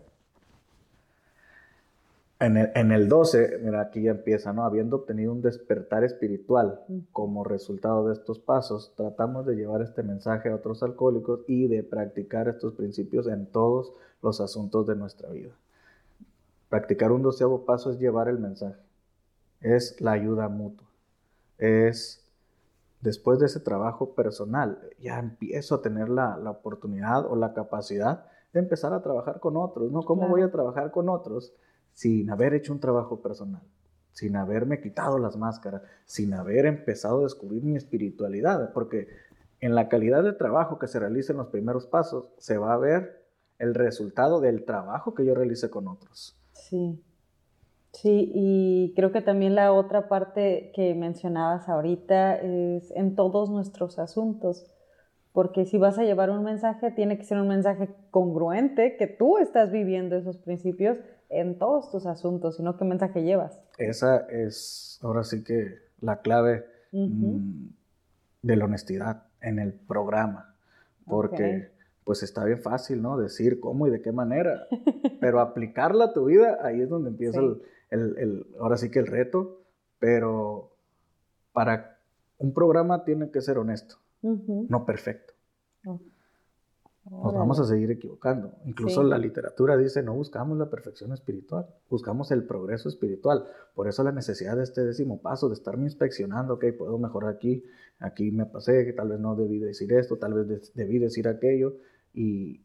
En 2.44 2.59
el, 2.59 2.70
en 2.74 2.92
el 2.92 3.09
12, 3.09 3.59
mira, 3.62 3.80
aquí 3.80 4.02
ya 4.02 4.11
empieza, 4.11 4.52
¿no? 4.52 4.64
Habiendo 4.64 4.96
obtenido 4.96 5.33
un 5.33 5.40
despertar 5.40 6.04
espiritual 6.04 6.80
como 7.11 7.42
resultado 7.42 8.07
de 8.07 8.12
estos 8.12 8.38
pasos, 8.38 8.92
tratamos 8.96 9.46
de 9.46 9.57
llevar 9.57 9.80
este 9.80 10.02
mensaje 10.02 10.50
a 10.50 10.57
otros 10.57 10.83
alcohólicos 10.83 11.40
y 11.48 11.68
de 11.68 11.83
practicar 11.83 12.48
estos 12.48 12.74
principios 12.74 13.28
en 13.28 13.46
todos 13.46 13.94
los 14.20 14.42
asuntos 14.42 14.87
de 14.87 14.94
nuestra 14.94 15.30
vida. 15.30 15.52
Practicar 16.68 17.12
un 17.12 17.22
doceavo 17.22 17.64
paso 17.64 17.90
es 17.90 17.98
llevar 17.98 18.28
el 18.28 18.38
mensaje, 18.38 18.83
es 19.62 19.98
la 20.02 20.12
ayuda 20.12 20.50
mutua, 20.50 20.87
es 21.57 22.26
después 23.00 23.38
de 23.38 23.46
ese 23.46 23.61
trabajo 23.61 24.14
personal, 24.14 24.80
ya 25.00 25.18
empiezo 25.18 25.76
a 25.76 25.83
tener 25.83 26.11
la, 26.11 26.37
oportunidad 26.50 27.24
o 27.24 27.37
la 27.37 27.54
capacidad 27.54 28.26
de 28.52 28.61
empezar 28.61 28.92
a 28.92 29.02
trabajar 29.02 29.40
con 29.40 29.57
otros, 29.57 29.90
¿no? 29.90 30.02
¿Cómo 30.02 30.28
voy 30.28 30.42
a 30.42 30.50
trabajar 30.50 30.90
con 30.90 31.09
otros 31.09 31.54
sin 31.94 32.30
haber 32.30 32.52
hecho 32.54 32.72
un 32.72 32.80
trabajo 32.80 33.22
personal? 33.22 33.62
sin 34.14 34.37
haberme 34.37 34.80
quitado 34.80 35.18
las 35.18 35.37
máscaras, 35.37 35.83
sin 36.07 36.35
haber 36.35 36.66
empezado 36.66 37.18
a 37.18 37.22
descubrir 37.24 37.62
mi 37.62 37.76
espiritualidad, 37.76 38.72
porque 38.72 39.09
en 39.61 39.74
la 39.74 39.88
calidad 39.88 40.22
de 40.22 40.33
trabajo 40.33 40.78
que 40.78 40.87
se 40.87 41.00
realiza 41.00 41.33
en 41.33 41.38
los 41.38 41.48
primeros 41.48 41.87
pasos 41.87 42.30
se 42.38 42.57
va 42.57 42.72
a 42.72 42.78
ver 42.78 43.24
el 43.59 43.74
resultado 43.74 44.40
del 44.40 44.64
trabajo 44.64 45.14
que 45.14 45.24
yo 45.24 45.35
realice 45.35 45.68
con 45.68 45.88
otros. 45.88 46.38
Sí, 46.52 47.02
sí, 47.92 48.30
y 48.33 48.92
creo 48.94 49.11
que 49.11 49.20
también 49.20 49.57
la 49.57 49.72
otra 49.72 50.09
parte 50.09 50.70
que 50.74 50.94
mencionabas 50.94 51.68
ahorita 51.68 52.37
es 52.37 52.92
en 52.92 53.16
todos 53.16 53.50
nuestros 53.50 53.98
asuntos, 53.98 54.70
porque 55.33 55.66
si 55.66 55.76
vas 55.76 55.98
a 55.98 56.04
llevar 56.04 56.30
un 56.30 56.44
mensaje, 56.44 56.92
tiene 56.92 57.18
que 57.18 57.24
ser 57.24 57.38
un 57.38 57.48
mensaje 57.48 57.88
congruente, 58.12 58.96
que 58.96 59.09
tú 59.09 59.38
estás 59.38 59.72
viviendo 59.72 60.14
esos 60.14 60.37
principios 60.37 60.98
en 61.35 61.59
todos 61.59 61.90
tus 61.90 62.07
asuntos, 62.07 62.57
sino 62.57 62.77
qué 62.77 62.85
mensaje 62.85 63.23
llevas. 63.23 63.59
Esa 63.79 64.27
es 64.29 64.99
ahora 65.03 65.25
sí 65.25 65.42
que 65.42 65.79
la 66.01 66.20
clave 66.20 66.66
mm, 66.92 67.66
de 68.42 68.57
la 68.57 68.64
honestidad 68.64 69.25
en 69.40 69.59
el 69.59 69.73
programa, 69.73 70.55
porque 71.07 71.70
pues 72.05 72.23
está 72.23 72.44
bien 72.44 72.61
fácil, 72.61 73.03
¿no? 73.03 73.16
Decir 73.16 73.61
cómo 73.61 73.87
y 73.87 73.90
de 73.90 74.01
qué 74.01 74.12
manera, 74.12 74.66
pero 75.20 75.40
aplicarla 75.40 76.07
a 76.07 76.12
tu 76.12 76.27
vida, 76.27 76.59
ahí 76.62 76.81
es 76.81 76.88
donde 76.88 77.11
empieza 77.11 77.40
el, 77.90 78.47
ahora 78.61 78.77
sí 78.77 78.90
que 78.90 79.01
el 79.01 79.07
reto, 79.07 79.62
pero 79.99 80.70
para 81.53 81.99
un 82.38 82.53
programa 82.53 83.05
tiene 83.05 83.31
que 83.31 83.40
ser 83.40 83.59
honesto, 83.59 83.97
no 84.23 84.85
perfecto. 84.87 85.35
Nos 87.11 87.35
vamos 87.35 87.61
a 87.61 87.64
seguir 87.64 87.90
equivocando. 87.90 88.53
Incluso 88.64 89.03
la 89.03 89.19
literatura 89.19 89.77
dice, 89.77 90.03
no 90.03 90.14
buscamos 90.14 90.57
la 90.57 90.71
perfección 90.71 91.12
espiritual, 91.12 91.67
buscamos 91.90 92.31
el 92.31 92.45
progreso 92.45 92.88
espiritual. 92.88 93.45
Por 93.75 93.88
eso 93.88 94.03
la 94.03 94.12
necesidad 94.12 94.57
de 94.57 94.62
este 94.62 94.85
décimo 94.85 95.21
paso, 95.21 95.49
de 95.49 95.55
estarme 95.55 95.85
inspeccionando, 95.85 96.55
ok, 96.55 96.64
puedo 96.79 96.99
mejorar 96.99 97.35
aquí, 97.35 97.62
aquí 97.99 98.31
me 98.31 98.47
pasé, 98.47 98.85
que 98.87 98.95
tal 98.95 99.11
vez 99.11 99.21
no 99.21 99.37
debí 99.37 99.59
decir 99.59 99.93
esto, 99.93 100.17
tal 100.17 100.33
vez 100.33 100.73
debí 100.75 100.99
decir 100.99 101.29
aquello, 101.29 101.77
y 102.14 102.64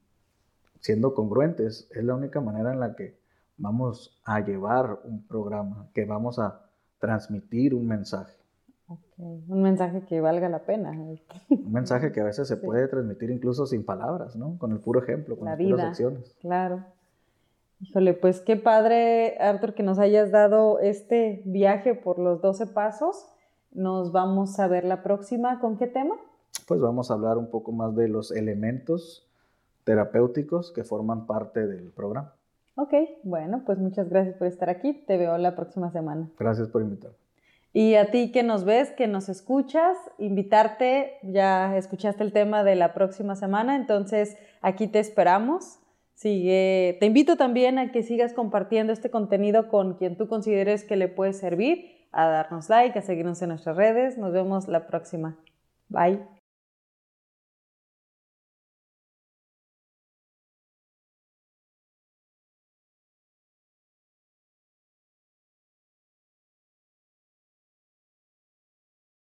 siendo 0.79 1.13
congruentes, 1.13 1.89
es 1.91 2.03
la 2.03 2.15
única 2.15 2.39
manera 2.39 2.71
en 2.71 2.79
la 2.79 2.95
que 2.95 3.19
vamos 3.57 4.21
a 4.23 4.39
llevar 4.39 5.01
un 5.03 5.27
programa, 5.27 5.89
que 5.93 6.05
vamos 6.05 6.39
a 6.39 6.69
transmitir 6.99 7.75
un 7.75 7.87
mensaje. 7.87 8.38
Un 9.17 9.61
mensaje 9.61 10.01
que 10.01 10.21
valga 10.21 10.49
la 10.49 10.59
pena. 10.59 10.91
Un 10.91 11.71
mensaje 11.71 12.11
que 12.11 12.21
a 12.21 12.23
veces 12.23 12.47
se 12.47 12.57
puede 12.57 12.87
transmitir 12.87 13.29
incluso 13.29 13.65
sin 13.65 13.85
palabras, 13.85 14.35
¿no? 14.35 14.57
Con 14.57 14.71
el 14.71 14.79
puro 14.79 15.01
ejemplo, 15.01 15.37
con 15.37 15.45
las 15.45 15.57
puras 15.57 15.79
acciones. 15.81 16.35
Claro. 16.41 16.83
Híjole, 17.81 18.13
pues 18.13 18.41
qué 18.41 18.55
padre, 18.57 19.37
Arthur, 19.39 19.73
que 19.73 19.83
nos 19.83 19.99
hayas 19.99 20.31
dado 20.31 20.79
este 20.79 21.41
viaje 21.45 21.95
por 21.95 22.19
los 22.19 22.41
12 22.41 22.67
pasos. 22.67 23.29
Nos 23.71 24.11
vamos 24.11 24.59
a 24.59 24.67
ver 24.67 24.83
la 24.83 25.03
próxima. 25.03 25.59
¿Con 25.59 25.77
qué 25.77 25.87
tema? 25.87 26.15
Pues 26.67 26.81
vamos 26.81 27.09
a 27.09 27.13
hablar 27.13 27.37
un 27.37 27.49
poco 27.49 27.71
más 27.71 27.95
de 27.95 28.07
los 28.07 28.31
elementos 28.31 29.27
terapéuticos 29.85 30.71
que 30.71 30.83
forman 30.83 31.25
parte 31.25 31.67
del 31.67 31.91
programa. 31.91 32.33
Ok, 32.75 32.93
bueno, 33.23 33.63
pues 33.65 33.77
muchas 33.77 34.09
gracias 34.09 34.35
por 34.35 34.47
estar 34.47 34.69
aquí. 34.69 34.93
Te 35.05 35.17
veo 35.17 35.37
la 35.37 35.55
próxima 35.55 35.91
semana. 35.91 36.29
Gracias 36.37 36.67
por 36.67 36.81
invitarme. 36.81 37.17
Y 37.71 37.95
a 37.95 38.09
ti 38.09 38.31
que 38.31 38.43
nos 38.43 38.63
ves, 38.65 38.91
que 38.91 39.07
nos 39.07 39.29
escuchas, 39.29 39.97
invitarte, 40.17 41.17
ya 41.21 41.77
escuchaste 41.77 42.23
el 42.23 42.33
tema 42.33 42.63
de 42.63 42.75
la 42.75 42.93
próxima 42.93 43.35
semana, 43.35 43.75
entonces 43.75 44.37
aquí 44.61 44.87
te 44.87 44.99
esperamos. 44.99 45.79
Sigue, 46.15 46.97
te 46.99 47.05
invito 47.05 47.37
también 47.37 47.79
a 47.79 47.91
que 47.91 48.03
sigas 48.03 48.33
compartiendo 48.33 48.91
este 48.91 49.09
contenido 49.09 49.69
con 49.69 49.93
quien 49.93 50.17
tú 50.17 50.27
consideres 50.27 50.83
que 50.83 50.97
le 50.97 51.07
puede 51.07 51.31
servir, 51.31 52.07
a 52.11 52.27
darnos 52.27 52.69
like, 52.69 52.97
a 52.99 53.01
seguirnos 53.01 53.41
en 53.41 53.49
nuestras 53.49 53.77
redes. 53.77 54.17
Nos 54.17 54.33
vemos 54.33 54.67
la 54.67 54.85
próxima. 54.87 55.37
Bye. 55.87 56.38